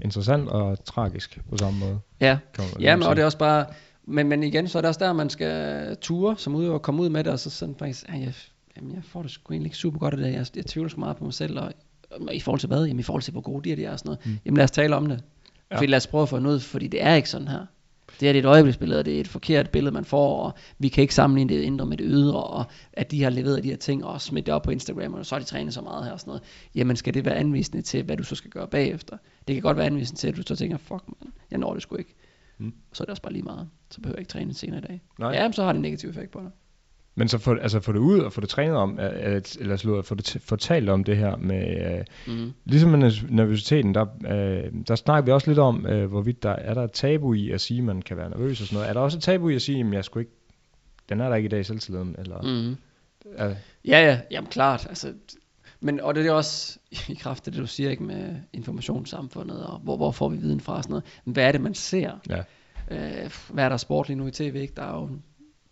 [0.00, 1.98] interessant og tragisk på samme måde.
[2.20, 2.38] Ja,
[2.80, 3.08] ja men, sige.
[3.08, 3.66] og det er også bare,
[4.04, 7.02] men, men igen, så er det også der, man skal ture som udøver og komme
[7.02, 8.34] ud med det, og så sådan faktisk, ja, jeg,
[8.76, 11.00] jamen, jeg får det sgu egentlig ikke super godt af det, jeg, jeg tvivler sgu
[11.00, 11.72] meget på mig selv, og,
[12.10, 12.84] og i forhold til hvad?
[12.84, 14.26] Jamen i forhold til, hvor gode de er, de er og sådan noget.
[14.26, 14.38] Mm.
[14.44, 15.22] Jamen lad os tale om det.
[15.70, 15.76] Ja.
[15.76, 17.66] Fordi lad os prøve at få noget, fordi det er ikke sådan her.
[18.20, 21.02] Det er et øjebliksbillede, og det er et forkert billede, man får, og vi kan
[21.02, 24.04] ikke sammenligne det indre med det ydre, og at de har leveret de her ting,
[24.04, 26.20] og smidt det op på Instagram, og så har de trænet så meget her og
[26.20, 26.42] sådan noget.
[26.74, 29.16] Jamen skal det være anvisende til, hvad du så skal gøre bagefter?
[29.48, 31.82] Det kan godt være anvisende til, at du så tænker, fuck man, jeg når det
[31.82, 32.14] sgu ikke.
[32.58, 32.74] Mm.
[32.92, 33.68] Så er det også bare lige meget.
[33.90, 35.02] Så behøver jeg ikke træne senere i dag.
[35.18, 35.30] Nej.
[35.30, 36.50] Ja, men så har det en negativ effekt på dig.
[37.14, 40.02] Men så få, altså få det ud og få det trænet om, at, eller slå,
[40.02, 42.04] få det t- fortalt om det her med, øh,
[42.36, 42.52] Mm.
[42.64, 46.50] ligesom med nervøs- nervøsiteten, der, øh, der snakker vi også lidt om, øh, hvorvidt der
[46.50, 48.88] er der et tabu i at sige, at man kan være nervøs og sådan noget.
[48.88, 50.32] Er der også et tabu i at sige, at jeg skulle ikke,
[51.08, 52.42] den er der ikke i dag i selvtilliden, eller.
[52.42, 52.76] Mm.
[53.36, 53.54] er,
[53.84, 54.86] Ja, ja, jamen klart.
[54.88, 55.12] Altså,
[55.80, 59.78] men, og det er også i kraft af det, du siger ikke med informationssamfundet, og
[59.78, 61.04] hvor, hvor får vi viden fra og sådan noget.
[61.24, 62.10] Men hvad er det, man ser?
[62.28, 62.42] ja,
[62.92, 64.56] Øh, hvad er der sport lige nu i tv?
[64.56, 64.72] Ikke?
[64.76, 65.08] Der er jo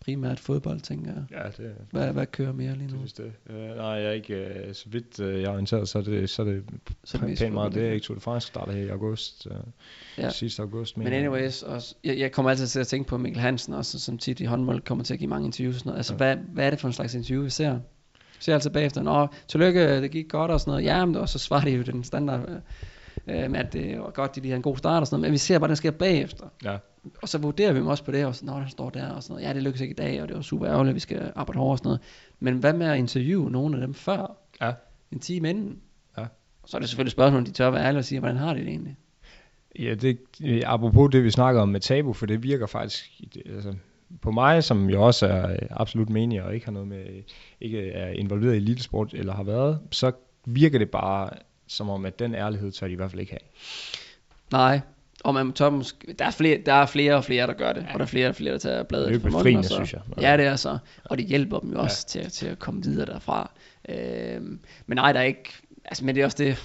[0.05, 1.23] primært fodbold, tænker jeg.
[1.59, 3.01] ja, det, Hvad, hvad kører mere lige det nu?
[3.01, 3.31] vist det.
[3.49, 6.29] Øh, nej, jeg er ikke, øh, så vidt øh, jeg er orienteret, så er det,
[6.29, 6.63] så er det
[7.03, 7.73] Så det pænt meget.
[7.73, 7.93] Det er ikke?
[7.95, 9.57] ikke Tour de France, starter her i august, øh,
[10.17, 10.29] Ja.
[10.29, 10.97] sidste august.
[10.97, 11.15] Men jeg.
[11.17, 14.39] anyways, også, jeg, jeg kommer altid til at tænke på Mikkel Hansen, også, som tit
[14.39, 15.97] i håndbold kommer til at give mange interviews og sådan noget.
[15.99, 16.17] Altså, Ja.
[16.17, 17.73] hvad, hvad er det for en slags interview, vi ser?
[17.73, 20.83] Vi ser altså bagefter, Nå, tillykke, det gik godt og sådan noget.
[20.83, 22.49] Ja, men og så svarer de jo den standard
[23.27, 25.29] øh, med, at det var godt, de lige havde en god start og sådan noget.
[25.29, 26.45] Men vi ser bare, der sker bagefter.
[26.63, 26.77] Ja,
[27.21, 29.23] Og så vurderer vi dem også på det, og så, når der står der og
[29.23, 29.47] sådan noget.
[29.47, 31.73] Ja, det lykkedes ikke i dag, og det var super ærgerligt, vi skal arbejde hårdere
[31.73, 32.01] og sådan noget.
[32.39, 34.37] Men hvad med at interviewe nogle af dem før?
[34.61, 34.73] ja.
[35.11, 35.79] En time inden?
[36.17, 36.25] Ja.
[36.65, 38.59] Så er det selvfølgelig spørgsmål, om de tør være ærlige og sige, hvordan har de
[38.59, 38.97] det egentlig?
[39.79, 40.19] Ja, det,
[40.65, 43.73] apropos det, vi snakker om med tabu, for det virker faktisk, altså,
[44.21, 47.05] på mig, som jo også er øh, absolut menig og ikke har noget med,
[47.61, 50.11] ikke er involveret i elitesport eller har været, så
[50.45, 51.29] virker det bare
[51.67, 53.49] som om, at den ærlighed tør de i hvert fald ikke have.
[54.51, 54.81] Nej,
[55.23, 57.81] og man tør måske, der, er flere, der er flere og flere, der gør det,
[57.81, 57.93] ja.
[57.93, 59.55] og der er flere og flere, der tager bladet Det er fra munden.
[59.57, 60.01] og så, synes jeg.
[60.21, 60.77] Ja, det er så.
[61.05, 62.21] Og det hjælper dem jo også ja.
[62.21, 63.51] til, til at komme videre derfra.
[63.89, 65.49] Øhm, men nej, der er ikke,
[65.85, 66.57] altså, men det er også det,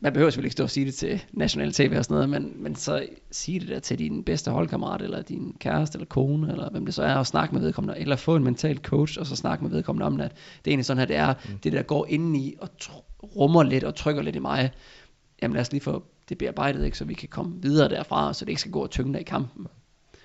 [0.00, 2.52] man behøver selvfølgelig ikke stå og sige det til national tv og sådan noget, men,
[2.62, 6.70] men så sige det der til din bedste holdkammerat, eller din kæreste, eller kone, eller
[6.70, 9.36] hvem det så er, og snakke med vedkommende, eller få en mental coach, og så
[9.36, 11.58] snakke med vedkommende om, at det er egentlig sådan her, det er, mm.
[11.58, 14.70] det der går indeni, og tr- rummer lidt, og trykker lidt i mig,
[15.42, 18.44] jamen lad os lige få det bearbejdet, ikke, så vi kan komme videre derfra, så
[18.44, 19.66] det ikke skal gå og tynge dig i kampen.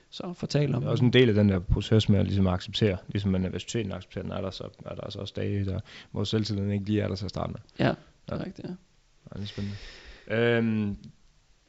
[0.10, 2.48] Så fortæl om Det er også en del af den der proces med at ligesom
[2.48, 5.80] acceptere, ligesom man universiteten accepterer, den er der, så er der også dage, der,
[6.12, 7.60] hvor selvtilliden ikke lige er der til at starte med.
[7.80, 7.96] Ja, det
[8.28, 8.44] er Ja.
[8.46, 8.74] rigtigt, ja.
[9.34, 9.78] Ja, det er spændende.
[10.28, 10.98] Øhm,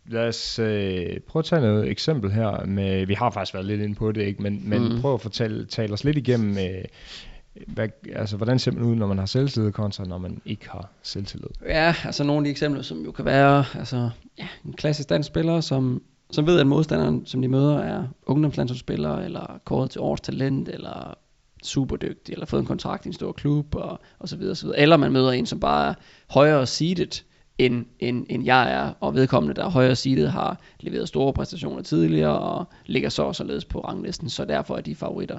[0.06, 2.64] lad os øh, prøve at tage noget eksempel her.
[2.64, 4.42] Med, vi har faktisk været lidt inde på det, ikke?
[4.42, 5.00] men, men mm.
[5.00, 6.84] prøv at fortælle, tale os lidt igennem, øh,
[7.66, 10.90] hvad, altså, hvordan ser man ud, når man har selvtillid kontra når man ikke har
[11.02, 11.48] selvtillid?
[11.66, 15.26] Ja, altså nogle af de eksempler, som jo kan være, altså ja, en klassisk dansk
[15.26, 20.20] spiller, som, som ved, at modstanderen, som de møder, er ungdomslandsholdsspiller, eller kåret til års
[20.20, 21.14] talent, eller
[21.62, 24.66] superdygtig, eller fået en kontrakt i en stor klub, og, og så videre, og så
[24.66, 24.80] videre.
[24.80, 25.94] Eller man møder en, som bare er
[26.30, 27.24] højere seedet,
[27.60, 31.82] end, end, end jeg er, og vedkommende, der er højere seedet, har leveret store præstationer
[31.82, 35.38] tidligere, og ligger så og således på ranglisten, så derfor er de favoritter.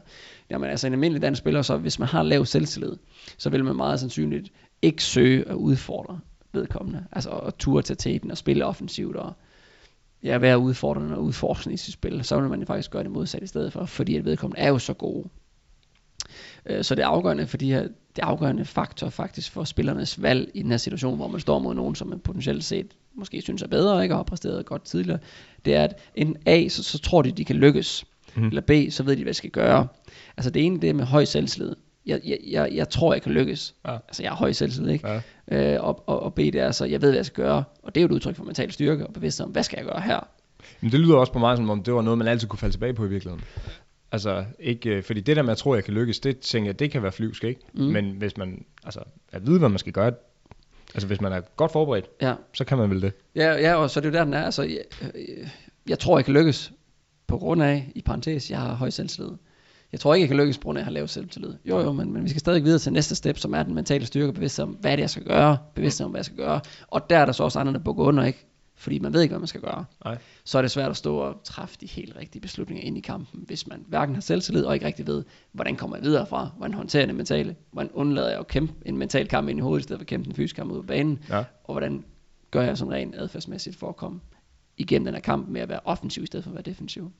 [0.50, 2.96] Jamen altså en almindelig dansk spiller, så hvis man har lav selvtillid,
[3.38, 4.52] så vil man meget sandsynligt
[4.82, 6.20] ikke søge at udfordre
[6.54, 7.06] vedkommende.
[7.12, 9.34] Altså at ture til teten og spille offensivt og
[10.24, 12.24] ja, være udfordrende og udforskende i sit spil.
[12.24, 14.80] Så vil man faktisk gøre det modsat i stedet for, fordi at vedkommende er jo
[14.80, 15.30] så gode.
[16.66, 20.51] Øh, så det er afgørende for de her, det afgørende faktor faktisk for spillernes valg
[20.53, 23.62] i den her situation, hvor man står mod nogen, som man potentielt set måske synes
[23.62, 25.20] er bedre, ikke og har præsteret godt tidligere.
[25.66, 28.05] Det er, at en A, så, så tror de, de kan lykkes.
[28.36, 28.47] Mhm.
[28.47, 29.88] Eller B, så ved de, hvad de skal gøre.
[30.38, 31.76] Altså det ene, det er med høj selvtillid.
[32.05, 33.76] Jeg, jeg, jeg, jeg tror, jeg kan lykkes.
[33.88, 33.93] Ja.
[33.93, 35.07] Altså jeg har høj selvtillid, ikke?
[35.51, 35.76] Ja.
[35.76, 37.64] Øh, og, og, og B, det er så, jeg ved, hvad jeg skal gøre.
[37.84, 39.86] Og det er jo et udtryk for mental styrke og bevidsthed om, hvad skal jeg
[39.86, 40.28] gøre her?
[40.82, 42.74] Men det lyder også på mig, som om det var noget, man altid kunne falde
[42.74, 43.43] tilbage på i virkeligheden.
[44.12, 46.70] Altså, ikke, øh, fordi det der med, at tro, at jeg kan lykkes, det tænker
[46.70, 47.62] jeg, det kan være flyvsk, ikke?
[47.74, 47.84] Mm.
[47.84, 48.99] Men hvis man, altså,
[49.32, 50.12] at vide, hvad man skal gøre,
[50.93, 53.14] altså hvis man er godt forberedt, Ja, så kan man vel det.
[53.36, 54.43] Ja, ja, og så er det jo der, den er.
[54.43, 54.82] Altså, jeg,
[55.16, 55.47] øh,
[55.89, 56.72] jeg tror, jeg kan lykkes
[57.28, 59.32] på grund af, i parentes, jeg har høj selvtillid.
[59.91, 61.53] Jeg tror ikke, jeg kan lykkes på grund af, at jeg har lav selvtillid.
[61.66, 64.05] Jo, jo, men, men vi skal stadig videre til næste step, som er den mentale
[64.05, 66.62] styrke, bevidsthed om, hvad det er, jeg skal gøre, bevidsthed om, hvad jeg skal gøre.
[66.88, 68.45] Og der er der så også andre, der bukker under, ikke?
[68.82, 69.86] Fordi man ved ikke, hvad man skal gøre.
[70.06, 70.18] Nej.
[70.44, 73.44] Så er det svært at stå og træffe de helt rigtige beslutninger ind i kampen,
[73.48, 76.74] hvis man hverken har selvtillid og ikke rigtig ved, hvordan kommer jeg videre fra, hvordan
[76.74, 79.82] håndterer jeg det mentale, hvordan undlader jeg at kæmpe en mental kamp ind i hovedet,
[79.82, 81.38] i stedet for at kæmpe en fysisk kamp ud på banen, Ja.
[81.64, 82.04] og hvordan
[82.52, 84.20] gør jeg sådan rent adfærdsmæssigt for at komme
[84.78, 87.12] igennem den her kamp med at være offensiv i stedet for at være defensiv.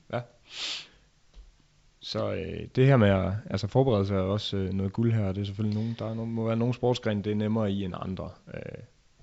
[2.00, 5.32] Så øh, det her med at altså forberede sig er også øh, noget guld her.
[5.32, 7.84] Det er selvfølgelig nogen, der er nogen, må være nogle sportsgrene, det er nemmere i
[7.84, 8.30] end andre.
[8.54, 8.60] Øh,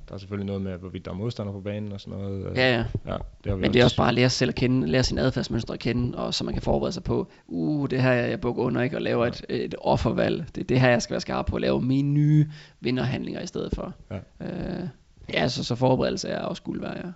[0.10, 2.46] der er selvfølgelig noget med, hvorvidt der er modstander på banen og sådan noget.
[2.52, 2.86] Øh, Ja, ja.
[3.06, 4.88] ja det har vi Men det er også bare at lære sig selv at kende,
[4.88, 8.12] lære sin adfærdsmønstre at kende, og så man kan forberede sig på, uh, det her
[8.12, 10.46] jeg bukker under, ikke, og laver et, et offervalg.
[10.56, 12.48] Det er det her, jeg skal være skarp på, at lave mine nye
[12.82, 13.94] vinderhandlinger i stedet for.
[14.12, 14.18] Ja.
[14.46, 14.88] Øh,
[15.34, 17.12] ja, så, så forberedelse er også guld værd, ja.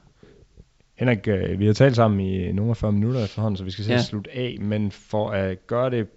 [0.97, 3.85] Henrik, øh, vi har talt sammen i nogle af 40 minutter efterhånden, så vi skal
[3.85, 4.01] se Ja.
[4.01, 4.57] slutte af.
[4.61, 6.07] Men for at gøre det,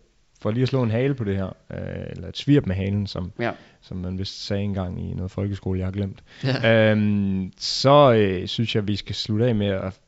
[0.47, 3.07] for lige at slå en hale på det her, øh, eller et svirp med halen,
[3.07, 3.51] som, Ja.
[3.81, 6.23] som man vist sagde engang i noget folkeskole, jeg har glemt.
[6.45, 6.91] ja.
[6.91, 10.01] øhm, så øh, synes jeg, vi skal slutte af med at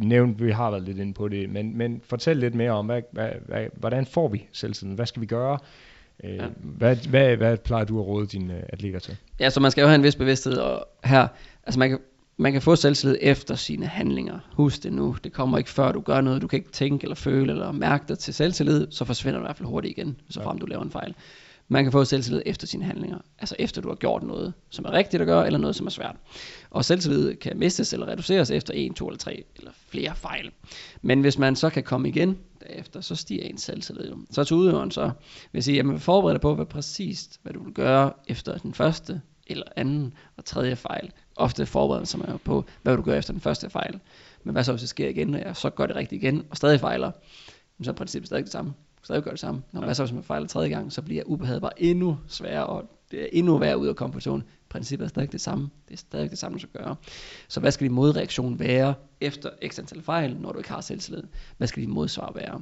[0.00, 3.02] nævnt, vi har været lidt inde på det, men, men fortæl lidt mere om, hvad,
[3.12, 4.94] hvad, hvad, hvordan får vi selvtilliden?
[4.96, 5.58] Hvad skal vi gøre?
[6.24, 6.46] Øh, Ja.
[6.56, 9.16] hvad, hvad, hvad plejer du at råde dine atleter til?
[9.40, 11.28] Ja, så man skal jo have en vis bevidsthed og her.
[11.66, 11.98] Altså man kan,
[12.36, 14.38] man kan få selvtillid efter sine handlinger.
[14.52, 15.16] Husk det nu.
[15.24, 16.42] Det kommer ikke før du gør noget.
[16.42, 18.86] Du kan ikke tænke eller føle eller mærke dig til selvtillid.
[18.90, 21.14] Så forsvinder du i hvert fald hurtigt igen, så frem du laver en fejl.
[21.68, 23.18] Man kan få selvtillid efter sine handlinger.
[23.38, 25.90] Altså efter du har gjort noget, som er rigtigt at gøre, eller noget, som er
[25.90, 26.16] svært.
[26.70, 30.50] Og selvtillid kan mistes eller reduceres efter en, to eller tre eller flere fejl.
[31.02, 34.16] Men hvis man så kan komme igen derefter, så stiger ens selvtillid jo.
[34.30, 35.12] Så til udøveren så vil
[35.54, 39.20] jeg sige, at forbered dig på, hvad præcist, hvad du vil gøre efter den første
[39.46, 41.12] eller anden og tredje fejl.
[41.36, 41.68] Ofte
[42.18, 44.00] man jo på, hvad vil du gøre efter den første fejl.
[44.44, 46.56] Men hvad så, hvis det sker igen, og jeg så gør det rigtigt igen, og
[46.56, 47.10] stadig fejler,
[47.82, 48.74] så er princippet stadig det samme.
[49.02, 49.62] Stadig gør det samme.
[49.72, 52.90] Når hvad så, hvis man fejler tredje gang, så bliver ubehaget bare endnu sværere, og
[53.10, 54.44] det er endnu værre ud af komfortzonen.
[54.68, 55.70] Princippet er stadig det samme.
[55.88, 56.96] Det er stadig det samme, du skal gøre.
[57.48, 61.22] Så hvad skal din modreaktion være efter x antal fejl, når du ikke har selvtillid?
[61.58, 62.60] Hvad skal din modsvar være?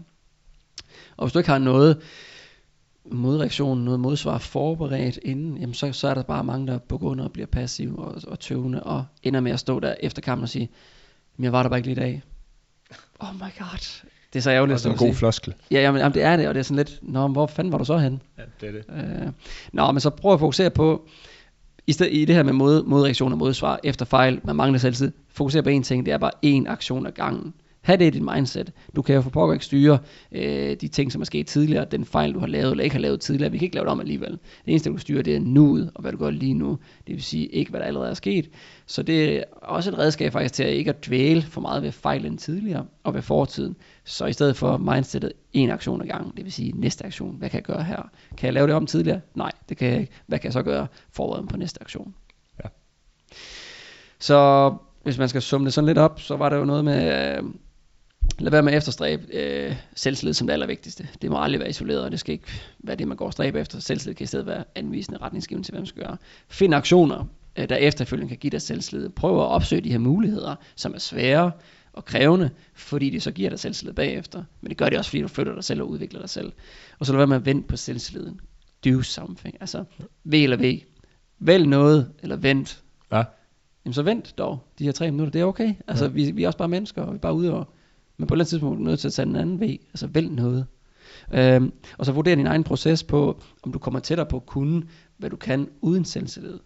[1.16, 2.02] Og hvis du ikke har noget
[3.04, 7.32] modreaktion, noget modsvar forberedt inden, jamen så, så er der bare mange, der begynder og
[7.32, 10.70] bliver passive og, og tøvende, og ender med at stå der efter kampen og sige,
[11.36, 12.22] "Men jeg var der bare ikke lige i dag.
[13.20, 14.02] Oh my god.
[14.32, 14.74] Det er så ærgerligt.
[14.74, 15.18] Også at en stå og god sige.
[15.18, 15.54] floskel.
[15.70, 17.78] Ja, jamen, jamen, det er det, og det er sådan lidt, Nå, hvor fanden var
[17.78, 18.22] du så hen?
[18.38, 19.24] Ja, det er det.
[19.26, 19.32] Øh,
[19.72, 21.08] nå, men så prøv at fokusere på,
[21.86, 25.12] i, sted, i det her med mod, modreaktion og modsvar efter fejl, man mangler selvtid,
[25.28, 27.54] fokusere på én ting, det er bare én aktion ad gangen.
[27.80, 28.72] Ha' det i dit mindset.
[28.96, 29.98] Du kan jo for pokker ikke styre
[30.32, 33.00] øh, de ting, som er sket tidligere, den fejl, du har lavet eller ikke har
[33.00, 33.52] lavet tidligere.
[33.52, 34.30] Vi kan ikke lave det om alligevel.
[34.30, 36.78] Det eneste, du kan styre, det er nuet, og hvad du gør lige nu.
[37.06, 38.50] Det vil sige ikke, hvad der allerede er sket.
[38.86, 41.92] Så det er også et redskab faktisk til at ikke at dvæle for meget ved
[41.92, 43.76] fejlen tidligere og ved fortiden.
[44.04, 47.50] Så i stedet for mindsetet en aktion ad gangen, det vil sige næste aktion, hvad
[47.50, 48.10] kan jeg gøre her?
[48.36, 49.20] Kan jeg lave det om tidligere?
[49.34, 50.12] Nej, det kan jeg ikke.
[50.26, 52.14] Hvad kan jeg så gøre forberedt på næste aktion?
[52.64, 52.68] Ja.
[54.18, 57.36] Så hvis man skal summe det sådan lidt op, så var der jo noget med,
[57.36, 57.42] øh,
[58.38, 61.08] lad være med at efterstræbe øh, selvtillid som det allervigtigste.
[61.22, 62.46] Det må aldrig være isoleret, og det skal ikke
[62.78, 63.80] være det, man går og stræbe efter.
[63.80, 66.16] Selvtillid kan i stedet være anvisende retningsgivende til, hvad man skal gøre.
[66.48, 67.24] Find aktioner,
[67.56, 69.08] øh, der efterfølgende kan give dig selvtillid.
[69.08, 71.52] Prøv at opsøge de her muligheder, som er svære
[71.92, 74.44] og krævende, fordi det så giver dig selvtillid bagefter.
[74.60, 76.52] Men det gør det også, fordi du flytter dig selv og udvikler dig selv.
[76.98, 78.40] Og så lad være med at vente på selvtilliden.
[78.84, 79.56] Do something.
[79.60, 79.84] Altså,
[80.24, 80.80] V eller V.
[81.38, 82.82] Vælg noget, eller vent.
[83.12, 83.22] Ja.
[83.84, 85.74] Jamen så vent dog, de her tre minutter, det er okay.
[85.86, 86.10] Altså, ja.
[86.10, 87.72] vi, vi er også bare mennesker, og vi er bare ude og...
[88.20, 89.78] Men på et eller andet tidspunkt er du nødt til at tage en anden vej.
[89.88, 90.66] Altså, vælg noget.
[91.34, 94.82] Øhm, og så vurder din egen proces på, om du kommer tættere på at kunne,
[95.16, 96.58] hvad du kan uden selvtillid.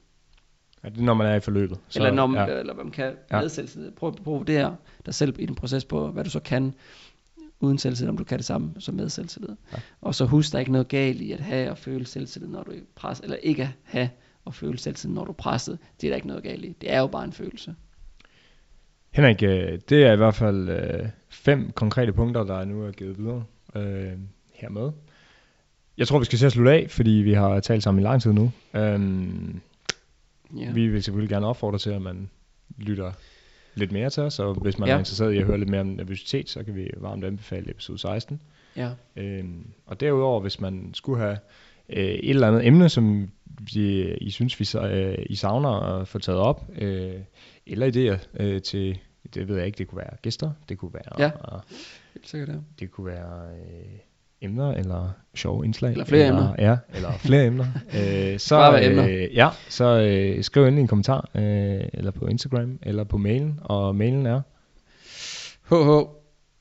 [0.84, 1.78] Ja, det er, når man er i forløbet.
[1.88, 2.58] Så, eller, når man, ja.
[2.58, 3.40] eller hvad man kan Ja.
[3.40, 3.90] med selvtillid.
[3.90, 4.76] Prøv, prøv at vurdere
[5.06, 6.74] dig selv i din proces på, hvad du så kan
[7.60, 9.56] uden selvtillid, om du kan det samme som med selvtillid.
[9.72, 9.78] Ja.
[10.00, 12.62] Og så husk, der er ikke noget galt i at have og føle selvtillid, når
[12.62, 14.10] du er presset, eller ikke at have
[14.44, 15.78] og føle selvtillid, når du er presset.
[16.00, 16.76] Det er der ikke noget galt i.
[16.80, 17.74] Det er jo bare en følelse.
[19.14, 23.18] Henrik, øh, det er i hvert fald øh, fem konkrete punkter, der nu er givet
[23.18, 23.44] videre
[23.76, 24.12] øh,
[24.52, 24.90] hermed.
[25.98, 28.22] Jeg tror, vi skal se at slutte af, fordi vi har talt sammen i lang
[28.22, 28.52] tid nu.
[28.74, 29.60] Øhm,
[30.58, 30.72] Ja.
[30.72, 32.30] Vi vil selvfølgelig gerne opfordre til, at man
[32.78, 33.12] lytter
[33.74, 34.94] lidt mere til os, og hvis man Ja.
[34.94, 37.98] er interesseret i at høre lidt mere om nervøsitet, så kan vi varmt anbefale episode
[37.98, 38.40] 16.
[38.76, 38.90] ja.
[39.16, 41.38] Øhm, og derudover, hvis man skulle have
[41.88, 43.30] øh, et eller andet emne, som
[43.74, 47.14] vi, I synes, vi, øh, I savner at få taget op, øh,
[47.66, 48.98] eller idéer øh, til,
[49.34, 51.30] det ved jeg ikke, det kunne være gæster, det kunne være, Ja.
[52.14, 52.62] Helt sikkert det.
[52.80, 53.98] det kunne være øh,
[54.40, 55.92] emner, eller sjove indslag.
[55.92, 56.54] Eller flere emner.
[56.58, 57.66] Ja, eller flere emner.
[58.32, 59.08] Øh, så, Bare emner.
[59.08, 61.42] Øh, ja, så øh, skriv endelig en kommentar, øh,
[61.92, 64.40] eller på Instagram, eller på mailen, og mailen er
[65.70, 66.06] hh,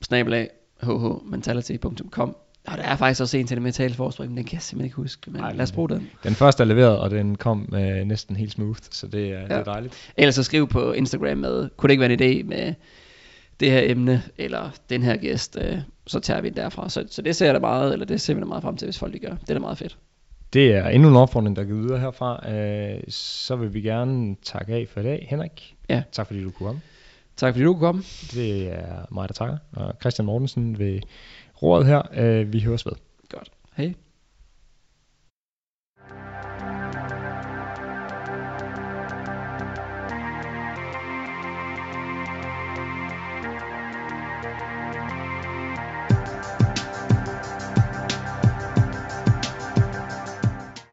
[0.02, 0.50] snabelag,
[2.66, 4.84] Og der er faktisk også en til det med talforspring, men den kan jeg simpelthen
[4.86, 5.30] ikke huske.
[5.30, 6.10] Men Ej, lad os bruge den.
[6.22, 9.42] Den første er leveret, og den kom øh, næsten helt smooth, så det er, ja.
[9.42, 10.12] det er dejligt.
[10.16, 12.74] Ellers så skriv på Instagram med, kunne det ikke være en idé med
[13.60, 16.88] det her emne, eller den her gæst, øh, så tager vi den derfra.
[16.88, 18.86] Så, så det ser jeg da meget, eller det ser vi da meget frem til,
[18.86, 19.34] hvis folk de gør.
[19.34, 19.98] Det er da meget fedt.
[20.52, 22.50] Det er endnu en opfordring, der er givet videre herfra.
[22.52, 25.74] Øh, så vil vi gerne takke af for i dag, Henrik.
[25.88, 26.02] Ja.
[26.12, 26.80] Tak fordi du kunne komme.
[27.36, 28.02] Tak fordi du kunne komme.
[28.32, 29.56] Det er mig, der takker.
[29.72, 31.00] Og Christian Mortensen ved
[31.64, 32.02] ordet her.
[32.16, 32.92] Øh, vi høres ved.
[33.28, 33.50] Godt.
[33.76, 33.94] Hej.